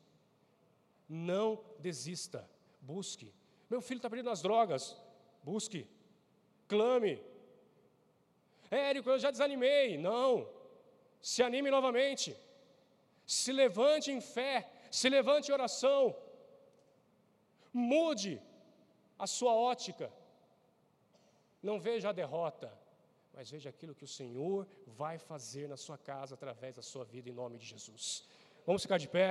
Não 1.07 1.63
desista. 1.79 2.49
Busque. 2.81 3.31
Meu 3.69 3.83
filho 3.83 3.99
está 3.99 4.09
perdendo 4.09 4.31
as 4.31 4.41
drogas. 4.41 4.97
Busque. 5.43 5.87
Clame. 6.67 7.23
Érico, 8.71 9.11
eu 9.11 9.19
já 9.19 9.31
desanimei. 9.31 9.99
Não. 9.99 10.49
Se 11.21 11.43
anime 11.43 11.71
novamente. 11.71 12.35
Se 13.27 13.53
levante 13.53 14.11
em 14.11 14.23
fé 14.23 14.72
se 14.99 15.09
levante 15.09 15.49
em 15.49 15.55
oração, 15.55 16.15
mude 17.73 18.35
a 19.19 19.27
sua 19.27 19.55
ótica, 19.55 20.13
não 21.63 21.77
veja 21.81 22.11
a 22.11 22.19
derrota, 22.23 22.69
mas 23.33 23.51
veja 23.51 23.71
aquilo 23.71 23.95
que 23.95 24.05
o 24.05 24.15
Senhor 24.19 24.69
vai 24.87 25.17
fazer 25.19 25.67
na 25.67 25.79
sua 25.79 25.97
casa 25.97 26.35
através 26.35 26.77
da 26.77 26.83
sua 26.83 27.05
vida, 27.07 27.31
em 27.31 27.33
nome 27.43 27.57
de 27.57 27.65
Jesus. 27.65 28.29
Vamos 28.67 28.83
ficar 28.83 28.99
de 28.99 29.09
pé. 29.09 29.31